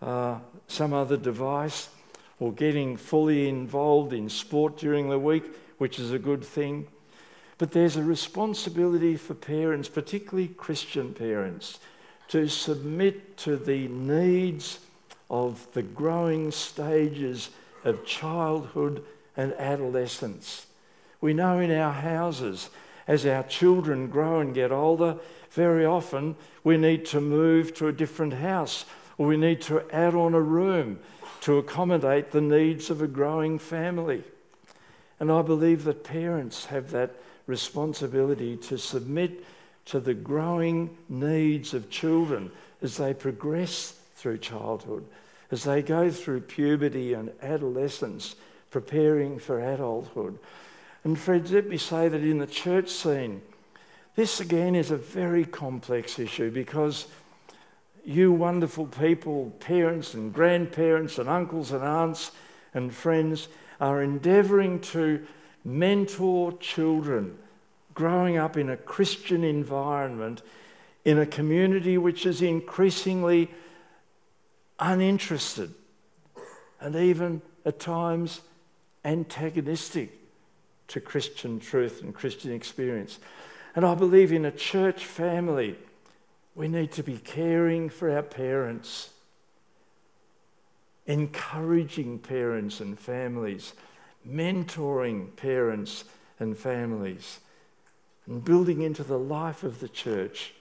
uh, 0.04 0.38
some 0.68 0.94
other 0.94 1.18
device, 1.18 1.90
or 2.40 2.54
getting 2.54 2.96
fully 2.96 3.50
involved 3.50 4.14
in 4.14 4.30
sport 4.30 4.78
during 4.78 5.10
the 5.10 5.18
week, 5.18 5.46
which 5.80 5.98
is 5.98 6.12
a 6.12 6.20
good 6.20 6.44
thing. 6.46 6.88
But 7.58 7.72
there's 7.72 7.96
a 7.96 8.04
responsibility 8.04 9.18
for 9.18 9.34
parents, 9.34 9.90
particularly 9.90 10.50
Christian 10.50 11.14
parents, 11.14 11.80
to 12.30 12.48
submit 12.48 13.38
to 13.38 13.58
the 13.58 13.88
needs 13.88 14.80
of 15.30 15.68
the 15.74 15.82
growing 15.82 16.52
stages 16.52 17.50
of 17.84 18.06
childhood 18.06 19.04
and 19.36 19.54
adolescence. 19.54 20.68
We 21.20 21.34
know 21.34 21.60
in 21.60 21.72
our 21.72 21.94
houses, 21.94 22.70
as 23.08 23.26
our 23.26 23.44
children 23.44 24.08
grow 24.08 24.40
and 24.40 24.54
get 24.54 24.72
older, 24.72 25.18
very 25.52 25.86
often 25.86 26.36
we 26.64 26.78
need 26.78 27.06
to 27.08 27.22
move 27.22 27.74
to 27.76 27.88
a 27.88 27.94
different 27.94 28.34
house 28.34 28.86
or 29.18 29.28
we 29.28 29.38
need 29.38 29.62
to 29.62 29.84
add 29.92 30.14
on 30.14 30.34
a 30.34 30.42
room 30.42 31.00
to 31.42 31.58
accommodate 31.58 32.32
the 32.32 32.42
needs 32.42 32.90
of 32.90 33.02
a 33.02 33.08
growing 33.08 33.58
family. 33.58 34.24
And 35.20 35.32
I 35.32 35.42
believe 35.42 35.86
that 35.86 36.04
parents 36.04 36.66
have 36.66 36.92
that 36.92 37.16
responsibility 37.48 38.56
to 38.58 38.78
submit 38.78 39.44
to 39.86 40.00
the 40.00 40.14
growing 40.14 40.96
needs 41.10 41.74
of 41.74 41.90
children 41.90 42.52
as 42.82 42.98
they 42.98 43.14
progress 43.14 44.00
through 44.16 44.38
childhood 44.38 45.06
as 45.52 45.64
they 45.64 45.82
go 45.82 46.10
through 46.10 46.42
puberty 46.42 47.14
and 47.14 47.32
adolescence, 47.42 48.36
preparing 48.70 49.40
for 49.40 49.60
adulthood. 49.60 50.38
And 51.04 51.18
friends, 51.18 51.52
let 51.52 51.68
me 51.68 51.78
say 51.78 52.10
that 52.10 52.22
in 52.22 52.40
the 52.40 52.48
church 52.48 52.90
scene, 52.90 53.42
this 54.16 54.40
again 54.40 54.76
is 54.76 54.92
a 54.92 54.98
very 54.98 55.46
complex 55.46 56.20
issue 56.20 56.52
because 56.52 57.08
you 58.04 58.32
wonderful 58.32 58.88
people, 58.88 59.54
parents 59.60 60.14
and 60.14 60.34
grandparents 60.34 61.18
and 61.18 61.30
uncles 61.30 61.72
and 61.72 61.84
aunts 61.84 62.32
and 62.74 62.94
friends, 62.94 63.48
are 63.80 64.02
endeavouring 64.02 64.80
to 64.80 65.26
mentor 65.68 66.54
children 66.60 67.38
growing 67.94 68.38
up 68.38 68.56
in 68.56 68.70
a 68.70 68.78
Christian 68.78 69.44
environment 69.44 70.42
in 71.04 71.20
a 71.20 71.26
community 71.26 71.98
which 71.98 72.26
is 72.26 72.42
increasingly 72.42 73.50
uninterested 74.80 75.74
and 76.80 76.96
even 76.96 77.42
at 77.66 77.80
times 77.80 78.42
antagonistic 79.04 80.12
to 80.88 81.02
Christian 81.02 81.60
truth 81.60 82.02
and 82.02 82.16
Christian 82.16 82.54
experience. 82.54 83.20
And 83.76 83.86
I 83.86 83.94
believe 83.94 84.32
in 84.32 84.46
a 84.46 84.52
church 84.52 85.06
family, 85.06 85.76
we 86.56 86.70
need 86.70 86.94
to 86.94 87.04
be 87.04 87.18
caring 87.18 87.90
for 87.90 88.10
our 88.10 88.24
parents, 88.24 89.10
encouraging 91.06 92.20
parents 92.20 92.80
and 92.80 92.98
families, 92.98 93.74
mentoring 94.28 95.36
parents 95.36 96.04
and 96.40 96.58
families, 96.58 97.40
and 98.26 98.44
building 98.44 98.82
into 98.82 99.04
the 99.04 99.18
life 99.18 99.64
of 99.64 99.80
the 99.80 99.88
church 99.88 100.54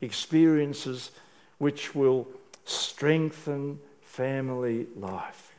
experiences 0.00 1.10
which 1.58 1.94
will 1.94 2.26
strengthen 2.64 3.78
family 4.02 4.86
life. 4.96 5.52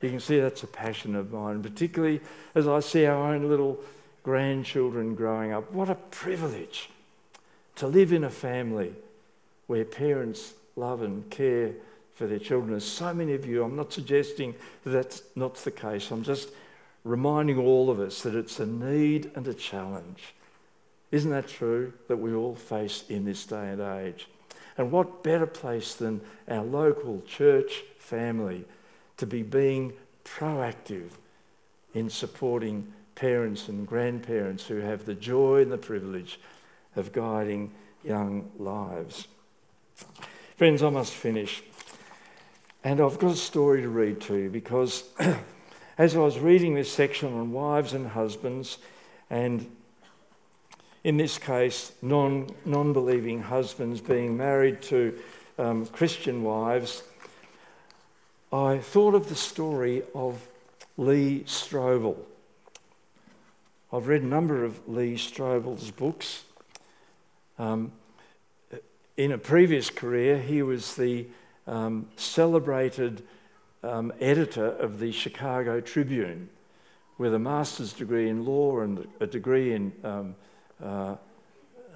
You 0.00 0.10
can 0.10 0.20
see 0.20 0.40
that's 0.40 0.62
a 0.62 0.66
passion 0.66 1.14
of 1.14 1.32
mine, 1.32 1.62
particularly 1.62 2.20
as 2.54 2.66
I 2.66 2.80
see 2.80 3.06
our 3.06 3.34
own 3.34 3.48
little 3.48 3.78
grandchildren 4.22 5.14
growing 5.14 5.52
up. 5.52 5.72
What 5.72 5.88
a 5.88 5.94
privilege 5.94 6.90
to 7.76 7.86
live 7.86 8.12
in 8.12 8.24
a 8.24 8.30
family 8.30 8.94
where 9.66 9.84
parents 9.84 10.54
love 10.76 11.02
and 11.02 11.28
care 11.30 11.72
for 12.14 12.26
their 12.26 12.38
children. 12.38 12.74
As 12.74 12.84
so 12.84 13.12
many 13.14 13.34
of 13.34 13.46
you, 13.46 13.62
I'm 13.62 13.76
not 13.76 13.92
suggesting 13.92 14.54
that 14.84 14.90
that's 14.90 15.22
not 15.34 15.54
the 15.56 15.70
case. 15.70 16.10
I'm 16.10 16.22
just 16.22 16.50
reminding 17.04 17.58
all 17.58 17.90
of 17.90 18.00
us 18.00 18.22
that 18.22 18.34
it's 18.34 18.60
a 18.60 18.66
need 18.66 19.30
and 19.34 19.46
a 19.48 19.54
challenge. 19.54 20.34
Isn't 21.10 21.30
that 21.30 21.48
true 21.48 21.92
that 22.08 22.16
we 22.16 22.34
all 22.34 22.54
face 22.54 23.04
in 23.08 23.24
this 23.24 23.44
day 23.44 23.70
and 23.70 23.80
age? 23.80 24.28
And 24.78 24.90
what 24.90 25.22
better 25.22 25.46
place 25.46 25.94
than 25.94 26.20
our 26.48 26.64
local 26.64 27.22
church 27.26 27.82
family 27.98 28.64
to 29.18 29.26
be 29.26 29.42
being 29.42 29.92
proactive 30.24 31.10
in 31.94 32.08
supporting 32.08 32.92
parents 33.14 33.68
and 33.68 33.86
grandparents 33.86 34.66
who 34.66 34.76
have 34.76 35.04
the 35.04 35.14
joy 35.14 35.62
and 35.62 35.70
the 35.70 35.78
privilege 35.78 36.40
of 36.96 37.12
guiding 37.12 37.70
young 38.04 38.50
lives. 38.58 39.28
Friends, 40.56 40.82
I 40.82 40.90
must 40.90 41.12
finish. 41.12 41.62
And 42.84 43.00
I've 43.00 43.20
got 43.20 43.30
a 43.30 43.36
story 43.36 43.82
to 43.82 43.88
read 43.88 44.20
to 44.22 44.36
you 44.36 44.50
because 44.50 45.04
as 45.98 46.16
I 46.16 46.18
was 46.18 46.40
reading 46.40 46.74
this 46.74 46.92
section 46.92 47.32
on 47.32 47.52
wives 47.52 47.92
and 47.92 48.08
husbands, 48.08 48.78
and 49.30 49.70
in 51.04 51.16
this 51.16 51.38
case, 51.38 51.92
non 52.02 52.46
believing 52.64 53.40
husbands 53.40 54.00
being 54.00 54.36
married 54.36 54.82
to 54.82 55.16
um, 55.58 55.86
Christian 55.86 56.42
wives, 56.42 57.04
I 58.52 58.78
thought 58.78 59.14
of 59.14 59.28
the 59.28 59.36
story 59.36 60.02
of 60.12 60.44
Lee 60.96 61.44
Strobel. 61.46 62.16
I've 63.92 64.08
read 64.08 64.22
a 64.22 64.26
number 64.26 64.64
of 64.64 64.88
Lee 64.88 65.14
Strobel's 65.14 65.92
books. 65.92 66.42
Um, 67.60 67.92
in 69.16 69.30
a 69.30 69.38
previous 69.38 69.88
career, 69.88 70.40
he 70.40 70.62
was 70.62 70.96
the 70.96 71.26
um, 71.66 72.08
celebrated 72.16 73.22
um, 73.82 74.12
editor 74.20 74.66
of 74.66 74.98
the 74.98 75.12
Chicago 75.12 75.80
Tribune 75.80 76.48
with 77.18 77.34
a 77.34 77.38
master's 77.38 77.92
degree 77.92 78.28
in 78.28 78.44
law 78.44 78.80
and 78.80 79.06
a 79.20 79.26
degree 79.26 79.74
in 79.74 79.92
um, 80.02 80.34
uh, 80.82 81.16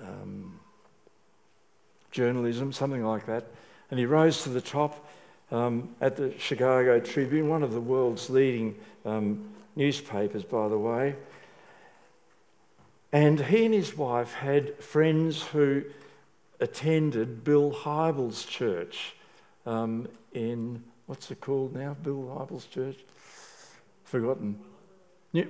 um, 0.03 0.59
journalism, 2.11 2.73
something 2.73 3.05
like 3.05 3.27
that. 3.27 3.47
And 3.91 3.99
he 3.99 4.07
rose 4.07 4.43
to 4.43 4.49
the 4.49 4.61
top 4.61 5.07
um, 5.51 5.95
at 6.01 6.17
the 6.17 6.35
Chicago 6.39 7.01
Tribune, 7.01 7.49
one 7.49 7.63
of 7.63 7.73
the 7.73 7.81
world's 7.81 8.29
leading 8.31 8.77
um, 9.05 9.49
newspapers, 9.77 10.43
by 10.43 10.69
the 10.69 10.79
way. 10.79 11.15
And 13.13 13.41
he 13.41 13.65
and 13.65 13.75
his 13.75 13.97
wife 13.97 14.35
had 14.35 14.77
friends 14.83 15.43
who 15.43 15.85
attended 16.61 17.45
Bill 17.45 17.73
Hybels' 17.73 18.47
church 18.47 19.15
um, 19.67 20.09
in, 20.33 20.83
what's 21.07 21.31
it 21.31 21.41
called 21.41 21.75
now? 21.75 21.97
Bill 22.03 22.23
Hybels' 22.39 22.71
church? 22.71 22.99
Forgotten. 24.05 24.59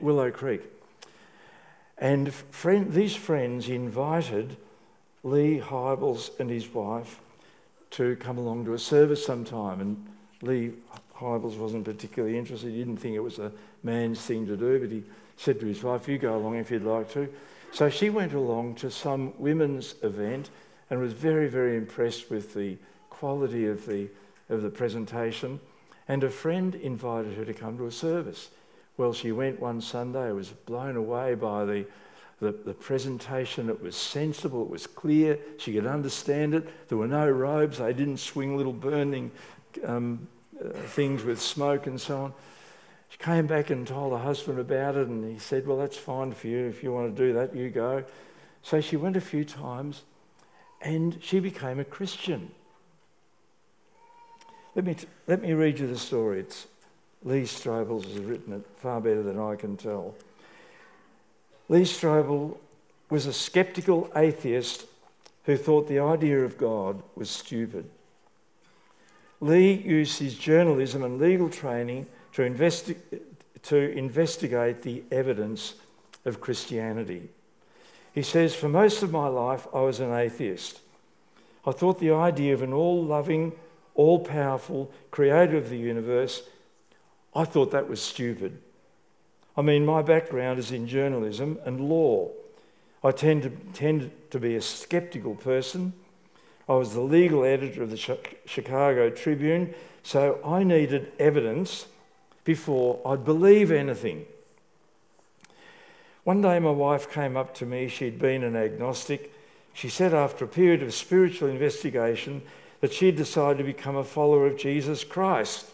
Willow 0.01 0.31
Creek. 0.31 0.63
And 1.99 2.33
friend, 2.33 2.93
these 2.93 3.15
friends 3.15 3.69
invited 3.69 4.57
Lee 5.23 5.61
Hybels 5.61 6.39
and 6.41 6.51
his 6.51 6.73
wife 6.73 7.21
to 7.93 8.17
come 8.17 8.39
along 8.39 8.65
to 8.67 8.75
a 8.75 8.79
service 8.79 9.25
sometime. 9.25 9.81
And 9.81 10.07
Lee 10.43 10.73
Hybels 11.15 11.57
wasn't 11.57 11.85
particularly 11.85 12.37
interested. 12.37 12.73
He 12.73 12.79
didn't 12.79 12.99
think 12.99 13.15
it 13.15 13.21
was 13.21 13.39
a 13.39 13.53
man's 13.83 14.21
thing 14.21 14.47
to 14.47 14.57
do, 14.57 14.81
but 14.81 14.91
he 14.91 15.05
said 15.37 15.61
to 15.61 15.67
his 15.67 15.83
wife, 15.83 16.09
You 16.09 16.19
go 16.19 16.37
along 16.37 16.57
if 16.57 16.71
you'd 16.71 16.83
like 16.83 17.11
to. 17.13 17.29
So 17.73 17.89
she 17.89 18.11
went 18.11 18.33
along 18.33 18.77
to 18.77 18.91
some 18.91 19.35
women's 19.39 19.95
event 20.03 20.51
and 20.91 21.01
was 21.01 21.13
very, 21.13 21.49
very 21.49 21.77
impressed 21.77 22.31
with 22.31 22.55
the 22.55 22.77
quality 23.19 23.67
of 23.67 23.87
the, 23.87 24.09
of 24.49 24.63
the 24.63 24.71
presentation. 24.71 25.61
And 26.09 26.23
a 26.23 26.31
friend 26.31 26.75
invited 26.75 27.35
her 27.35 27.45
to 27.45 27.55
come 27.55 27.77
to 27.79 27.87
a 27.87 27.93
service. 27.93 28.51
Well, 28.97 29.13
she 29.13 29.33
went 29.33 29.61
one 29.61 29.81
Sunday, 29.81 30.31
was 30.33 30.49
blown 30.49 30.97
away 30.97 31.35
by 31.35 31.65
the, 31.65 31.87
the, 32.41 32.53
the, 32.53 32.73
presentation. 32.73 33.69
It 33.69 33.83
was 33.83 33.97
sensible, 33.97 34.63
it 34.63 34.71
was 34.71 34.87
clear, 34.87 35.39
she 35.59 35.73
could 35.73 35.87
understand 35.87 36.55
it. 36.55 36.89
There 36.89 36.97
were 36.97 37.09
no 37.09 37.29
robes, 37.29 37.79
they 37.79 37.93
didn't 37.93 38.19
swing 38.19 38.57
little 38.57 38.73
burning 38.73 39.31
um, 39.85 40.29
uh, 40.59 40.71
things 40.71 41.25
with 41.25 41.41
smoke 41.41 41.87
and 41.87 42.01
so 42.01 42.25
on. 42.25 42.35
She 43.09 43.19
came 43.19 43.47
back 43.47 43.71
and 43.71 43.87
told 43.87 44.13
her 44.13 44.25
husband 44.25 44.59
about 44.59 44.97
it, 44.97 45.09
and 45.09 45.31
he 45.31 45.39
said, 45.39 45.67
Well, 45.67 45.77
that's 45.77 45.97
fine 45.97 46.33
for 46.33 46.49
you. 46.49 46.67
If 46.67 46.83
you 46.83 46.93
want 46.93 47.15
to 47.15 47.23
do 47.27 47.33
that, 47.35 47.55
you 47.55 47.71
go. 47.71 48.05
So 48.63 48.81
she 48.81 48.97
went 48.97 49.17
a 49.17 49.21
few 49.21 49.45
times 49.45 50.03
and 50.81 51.19
she 51.23 51.41
became 51.41 51.79
a 51.79 51.85
Christian. 51.85 52.51
Let 54.77 54.85
me, 54.85 54.95
t- 54.95 55.09
let 55.27 55.41
me 55.41 55.55
read 55.55 55.79
you 55.79 55.87
the 55.87 55.99
story. 55.99 56.41
It's 56.41 56.67
Lee 57.25 57.45
Strobel 57.45 58.05
has 58.05 58.19
written 58.19 58.53
it 58.53 58.67
far 58.77 59.01
better 59.01 59.23
than 59.23 59.39
I 59.39 59.57
can 59.57 59.79
tell. 59.79 60.15
Lee 61.71 61.81
Strobel 61.81 62.59
was 63.09 63.25
a 63.25 63.33
skeptical 63.33 64.11
atheist 64.15 64.85
who 65.45 65.57
thought 65.57 65.89
the 65.89 65.99
idea 65.99 66.45
of 66.45 66.59
God 66.59 67.03
was 67.15 67.31
stupid. 67.31 67.89
Lee 69.41 69.73
used 69.73 70.19
his 70.19 70.35
journalism 70.37 71.03
and 71.03 71.19
legal 71.19 71.49
training 71.49 72.07
to, 72.35 72.43
investi- 72.43 72.99
to 73.63 73.77
investigate 73.77 74.83
the 74.83 75.03
evidence 75.11 75.77
of 76.27 76.43
Christianity. 76.43 77.31
He 78.13 78.23
says, 78.23 78.55
For 78.55 78.69
most 78.69 79.03
of 79.03 79.11
my 79.11 79.29
life, 79.29 79.67
I 79.73 79.81
was 79.81 80.01
an 80.01 80.13
atheist. 80.13 80.81
I 81.67 81.73
thought 81.73 81.99
the 81.99 82.13
idea 82.13 82.53
of 82.53 82.61
an 82.61 82.75
all 82.75 83.03
loving, 83.03 83.53
all 83.97 84.21
powerful 84.21 84.93
creator 85.11 85.57
of 85.57 85.71
the 85.71 85.79
universe 85.79 86.43
I 87.37 87.45
thought 87.45 87.71
that 87.73 87.87
was 87.87 88.01
stupid. 88.01 88.59
I 89.59 89.63
mean, 89.63 89.85
my 89.85 90.01
background 90.01 90.59
is 90.59 90.73
in 90.73 90.89
journalism 90.89 91.59
and 91.67 91.81
law. 91.81 92.31
I 93.05 93.11
tend 93.11 93.43
to, 93.43 93.51
tend 93.75 94.11
to 94.31 94.41
be 94.41 94.57
a 94.57 94.63
skeptical 94.63 95.35
person. 95.35 95.93
I 96.67 96.73
was 96.73 96.95
the 96.95 97.03
legal 97.03 97.45
editor 97.45 97.83
of 97.83 97.91
the 97.91 98.19
Chicago 98.47 99.11
Tribune, 99.11 99.75
so 100.03 100.41
I 100.45 100.65
needed 100.65 101.13
evidence 101.19 101.87
before 102.45 103.01
I'd 103.05 103.25
believe 103.25 103.71
anything. 103.71 104.25
One 106.25 106.41
day, 106.41 106.59
my 106.59 106.71
wife 106.71 107.11
came 107.11 107.37
up 107.37 107.55
to 107.57 107.67
me. 107.67 107.87
She'd 107.89 108.19
been 108.19 108.43
an 108.45 108.57
agnostic. 108.57 109.33
She 109.75 109.91
said, 109.91 110.15
after 110.15 110.47
a 110.47 110.49
period 110.49 110.83
of 110.83 110.95
spiritual 110.95 111.51
investigation, 111.51 112.43
that 112.87 112.93
she'd 112.93 113.17
decided 113.17 113.59
to 113.59 113.65
become 113.65 113.97
a 113.97 114.05
follower 114.05 114.47
of 114.47 114.57
Jesus 114.57 115.03
Christ. 115.03 115.67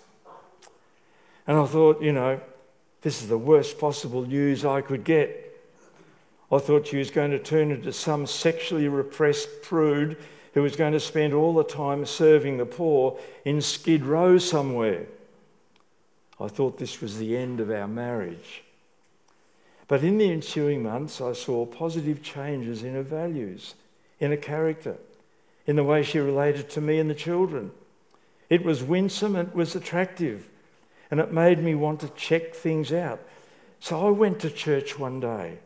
And 1.47 1.59
I 1.59 1.67
thought, 1.67 2.01
you 2.01 2.11
know, 2.11 2.41
this 3.03 3.21
is 3.21 3.29
the 3.29 3.37
worst 3.37 3.79
possible 3.79 4.25
news 4.25 4.65
I 4.65 4.81
could 4.81 5.05
get. 5.05 5.63
I 6.51 6.57
thought 6.57 6.87
she 6.87 6.97
was 6.97 7.11
going 7.11 7.31
to 7.33 7.39
turn 7.39 7.71
into 7.71 7.93
some 7.93 8.27
sexually 8.27 8.89
repressed 8.89 9.61
prude 9.61 10.17
who 10.55 10.63
was 10.63 10.75
going 10.75 10.95
to 10.95 11.01
spend 11.01 11.35
all 11.35 11.53
the 11.53 11.65
time 11.65 12.07
serving 12.07 12.57
the 12.57 12.65
poor 12.65 13.19
in 13.45 13.61
Skid 13.61 14.07
Row 14.07 14.39
somewhere. 14.39 15.05
I 16.41 16.49
thought 16.49 16.79
this 16.79 17.03
was 17.03 17.19
the 17.19 17.37
end 17.37 17.61
of 17.61 17.71
our 17.71 17.89
marriage. 17.89 18.63
But 19.87 20.03
in 20.03 20.17
the 20.17 20.33
ensuing 20.33 20.83
months, 20.83 21.21
I 21.21 21.35
saw 21.35 21.67
positive 21.67 22.23
changes 22.23 22.83
in 22.83 22.95
her 22.95 23.03
values, 23.03 23.75
in 24.19 24.31
her 24.31 24.39
character, 24.39 24.97
in 25.67 25.77
the 25.77 25.85
way 25.85 26.03
she 26.03 26.19
related 26.19 26.69
to 26.71 26.81
me 26.81 26.99
and 26.99 27.09
the 27.09 27.15
children. 27.15 27.71
It 28.49 28.65
was 28.65 28.83
winsome, 28.83 29.37
it 29.37 29.55
was 29.55 29.75
attractive, 29.75 30.49
and 31.11 31.21
it 31.21 31.33
made 31.33 31.63
me 31.63 31.75
want 31.75 32.01
to 32.01 32.09
check 32.11 32.55
things 32.55 32.93
out. 32.93 33.21
So 33.81 34.07
I 34.07 34.11
went 34.11 34.41
to 34.41 34.51
church 34.51 34.99
one 34.99 35.21
day, 35.21 35.59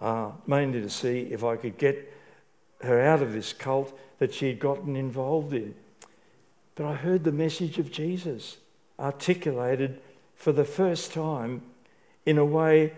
uh, 0.00 0.30
mainly 0.46 0.80
to 0.80 0.90
see 0.90 1.28
if 1.30 1.44
I 1.44 1.56
could 1.56 1.76
get 1.78 2.12
her 2.82 3.00
out 3.00 3.22
of 3.22 3.32
this 3.32 3.52
cult 3.52 3.98
that 4.18 4.32
she 4.32 4.46
had 4.46 4.58
gotten 4.58 4.96
involved 4.96 5.52
in. 5.52 5.74
But 6.74 6.86
I 6.86 6.94
heard 6.94 7.24
the 7.24 7.32
message 7.32 7.78
of 7.78 7.90
Jesus 7.90 8.58
articulated 8.98 10.00
for 10.36 10.52
the 10.52 10.64
first 10.64 11.12
time 11.12 11.62
in 12.24 12.38
a 12.38 12.44
way 12.44 12.92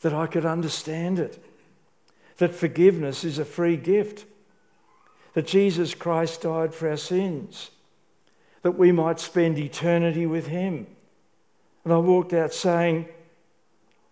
that 0.00 0.12
I 0.12 0.26
could 0.26 0.44
understand 0.44 1.18
it. 1.18 1.42
That 2.38 2.54
forgiveness 2.54 3.22
is 3.22 3.38
a 3.38 3.44
free 3.44 3.76
gift. 3.76 4.24
That 5.34 5.46
Jesus 5.46 5.94
Christ 5.94 6.42
died 6.42 6.74
for 6.74 6.88
our 6.88 6.96
sins. 6.96 7.70
That 8.62 8.72
we 8.72 8.92
might 8.92 9.20
spend 9.20 9.58
eternity 9.58 10.26
with 10.26 10.48
Him. 10.48 10.86
And 11.84 11.92
I 11.92 11.98
walked 11.98 12.32
out 12.32 12.52
saying, 12.52 13.08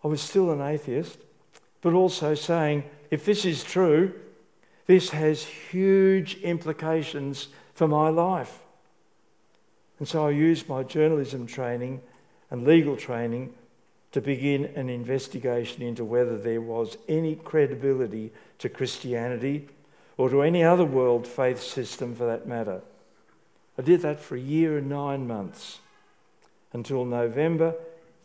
I 0.02 0.08
was 0.08 0.22
still 0.22 0.50
an 0.50 0.60
atheist, 0.60 1.18
but 1.82 1.92
also 1.92 2.34
saying, 2.34 2.84
if 3.10 3.24
this 3.24 3.44
is 3.44 3.64
true, 3.64 4.14
this 4.86 5.10
has 5.10 5.44
huge 5.44 6.36
implications 6.40 7.48
for 7.74 7.88
my 7.88 8.08
life. 8.08 8.60
And 9.98 10.08
so 10.08 10.26
I 10.26 10.30
used 10.30 10.68
my 10.68 10.82
journalism 10.82 11.46
training 11.46 12.00
and 12.50 12.64
legal 12.64 12.96
training 12.96 13.52
to 14.12 14.20
begin 14.20 14.64
an 14.76 14.88
investigation 14.88 15.82
into 15.82 16.04
whether 16.04 16.38
there 16.38 16.60
was 16.60 16.96
any 17.08 17.34
credibility 17.34 18.32
to 18.58 18.68
Christianity 18.68 19.68
or 20.18 20.28
to 20.28 20.42
any 20.42 20.62
other 20.62 20.84
world 20.84 21.26
faith 21.26 21.62
system 21.62 22.14
for 22.14 22.26
that 22.26 22.46
matter. 22.46 22.82
I 23.78 23.82
did 23.82 24.02
that 24.02 24.20
for 24.20 24.36
a 24.36 24.40
year 24.40 24.76
and 24.76 24.88
nine 24.88 25.26
months 25.26 25.78
until 26.72 27.04
November 27.04 27.74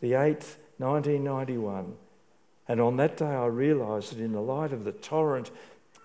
the 0.00 0.12
8th, 0.12 0.56
1991. 0.78 1.94
And 2.66 2.80
on 2.80 2.96
that 2.96 3.16
day, 3.16 3.26
I 3.26 3.46
realised 3.46 4.12
that 4.12 4.22
in 4.22 4.32
the 4.32 4.40
light 4.40 4.72
of 4.72 4.84
the 4.84 4.92
torrent 4.92 5.50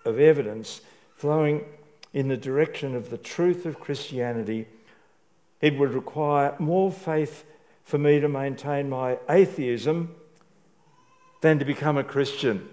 of 0.05 0.19
evidence 0.19 0.81
flowing 1.15 1.65
in 2.13 2.27
the 2.27 2.37
direction 2.37 2.95
of 2.95 3.09
the 3.09 3.17
truth 3.17 3.65
of 3.65 3.79
Christianity, 3.79 4.67
it 5.59 5.77
would 5.77 5.93
require 5.93 6.55
more 6.59 6.91
faith 6.91 7.45
for 7.83 7.97
me 7.97 8.19
to 8.19 8.29
maintain 8.29 8.89
my 8.89 9.17
atheism 9.29 10.15
than 11.41 11.59
to 11.59 11.65
become 11.65 11.97
a 11.97 12.03
Christian. 12.03 12.69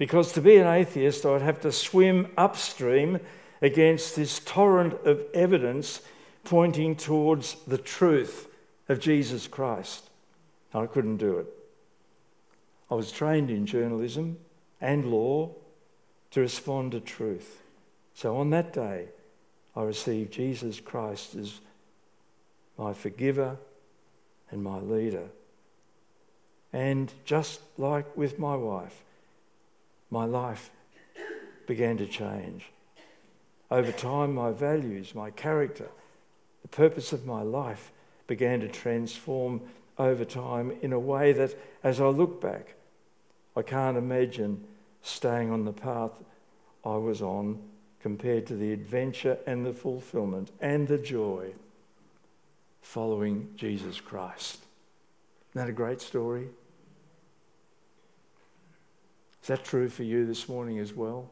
Because 0.00 0.32
to 0.32 0.40
be 0.40 0.56
an 0.56 0.66
atheist, 0.66 1.26
I'd 1.26 1.42
have 1.42 1.60
to 1.60 1.70
swim 1.70 2.28
upstream 2.38 3.20
against 3.60 4.16
this 4.16 4.38
torrent 4.38 4.94
of 5.04 5.22
evidence 5.34 6.00
pointing 6.42 6.96
towards 6.96 7.56
the 7.66 7.76
truth 7.76 8.48
of 8.88 8.98
Jesus 8.98 9.46
Christ. 9.46 10.08
I 10.72 10.86
couldn't 10.86 11.18
do 11.18 11.36
it. 11.36 11.48
I 12.90 12.94
was 12.94 13.12
trained 13.12 13.50
in 13.50 13.66
journalism 13.66 14.38
and 14.80 15.04
law 15.10 15.50
to 16.30 16.40
respond 16.40 16.92
to 16.92 17.00
truth. 17.00 17.60
So 18.14 18.38
on 18.38 18.48
that 18.50 18.72
day, 18.72 19.08
I 19.76 19.82
received 19.82 20.32
Jesus 20.32 20.80
Christ 20.80 21.34
as 21.34 21.60
my 22.78 22.94
forgiver 22.94 23.58
and 24.50 24.64
my 24.64 24.78
leader. 24.78 25.28
And 26.72 27.12
just 27.26 27.60
like 27.76 28.16
with 28.16 28.38
my 28.38 28.56
wife, 28.56 29.02
my 30.10 30.24
life 30.24 30.70
began 31.66 31.96
to 31.98 32.06
change. 32.06 32.66
Over 33.70 33.92
time, 33.92 34.34
my 34.34 34.50
values, 34.50 35.14
my 35.14 35.30
character, 35.30 35.88
the 36.62 36.68
purpose 36.68 37.12
of 37.12 37.26
my 37.26 37.42
life 37.42 37.92
began 38.26 38.60
to 38.60 38.68
transform 38.68 39.60
over 39.98 40.24
time 40.24 40.72
in 40.82 40.92
a 40.92 40.98
way 40.98 41.32
that, 41.32 41.54
as 41.84 42.00
I 42.00 42.08
look 42.08 42.40
back, 42.40 42.74
I 43.56 43.62
can't 43.62 43.96
imagine 43.96 44.64
staying 45.02 45.50
on 45.50 45.64
the 45.64 45.72
path 45.72 46.12
I 46.84 46.96
was 46.96 47.22
on 47.22 47.60
compared 48.00 48.46
to 48.46 48.56
the 48.56 48.72
adventure 48.72 49.38
and 49.46 49.64
the 49.64 49.72
fulfillment 49.72 50.50
and 50.60 50.88
the 50.88 50.98
joy 50.98 51.52
following 52.82 53.50
Jesus 53.56 54.00
Christ. 54.00 54.58
Isn't 55.50 55.66
that 55.66 55.68
a 55.68 55.72
great 55.72 56.00
story? 56.00 56.48
Is 59.42 59.48
that 59.48 59.64
true 59.64 59.88
for 59.88 60.02
you 60.02 60.26
this 60.26 60.48
morning 60.48 60.78
as 60.78 60.92
well? 60.92 61.30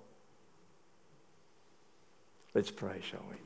Let's 2.55 2.71
pray, 2.71 3.01
shall 3.03 3.25
we? 3.31 3.37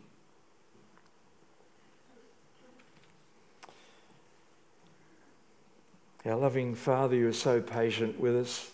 Our 6.31 6.37
loving 6.37 6.77
Father, 6.77 7.17
you 7.17 7.29
are 7.29 7.33
so 7.33 7.61
patient 7.61 8.21
with 8.21 8.37
us. 8.37 8.71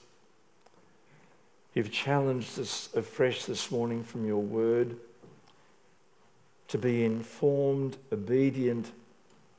You've 1.72 1.90
challenged 1.90 2.58
us 2.58 2.90
afresh 2.94 3.46
this 3.46 3.70
morning 3.70 4.04
from 4.04 4.26
your 4.26 4.42
word 4.42 4.96
to 6.68 6.76
be 6.76 7.04
informed, 7.04 7.96
obedient, 8.12 8.92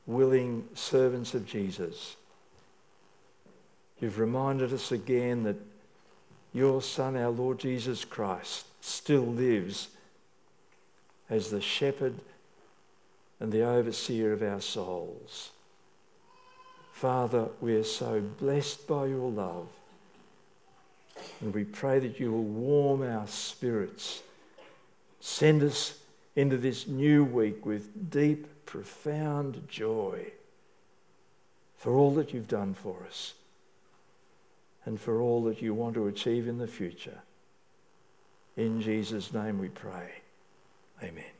willing 0.06 0.68
servants 0.74 1.34
of 1.34 1.46
Jesus. 1.46 2.16
You've 4.00 4.20
reminded 4.20 4.72
us 4.72 4.92
again 4.92 5.42
that 5.42 5.56
your 6.52 6.82
Son, 6.82 7.16
our 7.16 7.30
Lord 7.30 7.58
Jesus 7.58 8.04
Christ, 8.04 8.66
still 8.80 9.26
lives 9.26 9.88
as 11.28 11.50
the 11.50 11.60
shepherd 11.60 12.14
and 13.38 13.52
the 13.52 13.62
overseer 13.62 14.32
of 14.32 14.42
our 14.42 14.60
souls. 14.60 15.50
Father, 16.92 17.48
we 17.60 17.74
are 17.76 17.84
so 17.84 18.20
blessed 18.20 18.86
by 18.86 19.06
your 19.06 19.30
love. 19.30 19.68
And 21.40 21.54
we 21.54 21.64
pray 21.64 21.98
that 22.00 22.18
you 22.18 22.32
will 22.32 22.42
warm 22.42 23.02
our 23.02 23.26
spirits. 23.26 24.22
Send 25.20 25.62
us 25.62 25.98
into 26.36 26.56
this 26.56 26.86
new 26.86 27.24
week 27.24 27.64
with 27.64 28.10
deep, 28.10 28.66
profound 28.66 29.66
joy 29.68 30.32
for 31.76 31.94
all 31.94 32.14
that 32.14 32.34
you've 32.34 32.48
done 32.48 32.74
for 32.74 32.96
us 33.06 33.34
and 34.84 35.00
for 35.00 35.20
all 35.20 35.44
that 35.44 35.60
you 35.60 35.74
want 35.74 35.94
to 35.94 36.06
achieve 36.06 36.48
in 36.48 36.58
the 36.58 36.66
future. 36.66 37.20
In 38.56 38.80
Jesus' 38.80 39.32
name 39.32 39.58
we 39.58 39.68
pray. 39.68 40.10
Amen. 41.02 41.39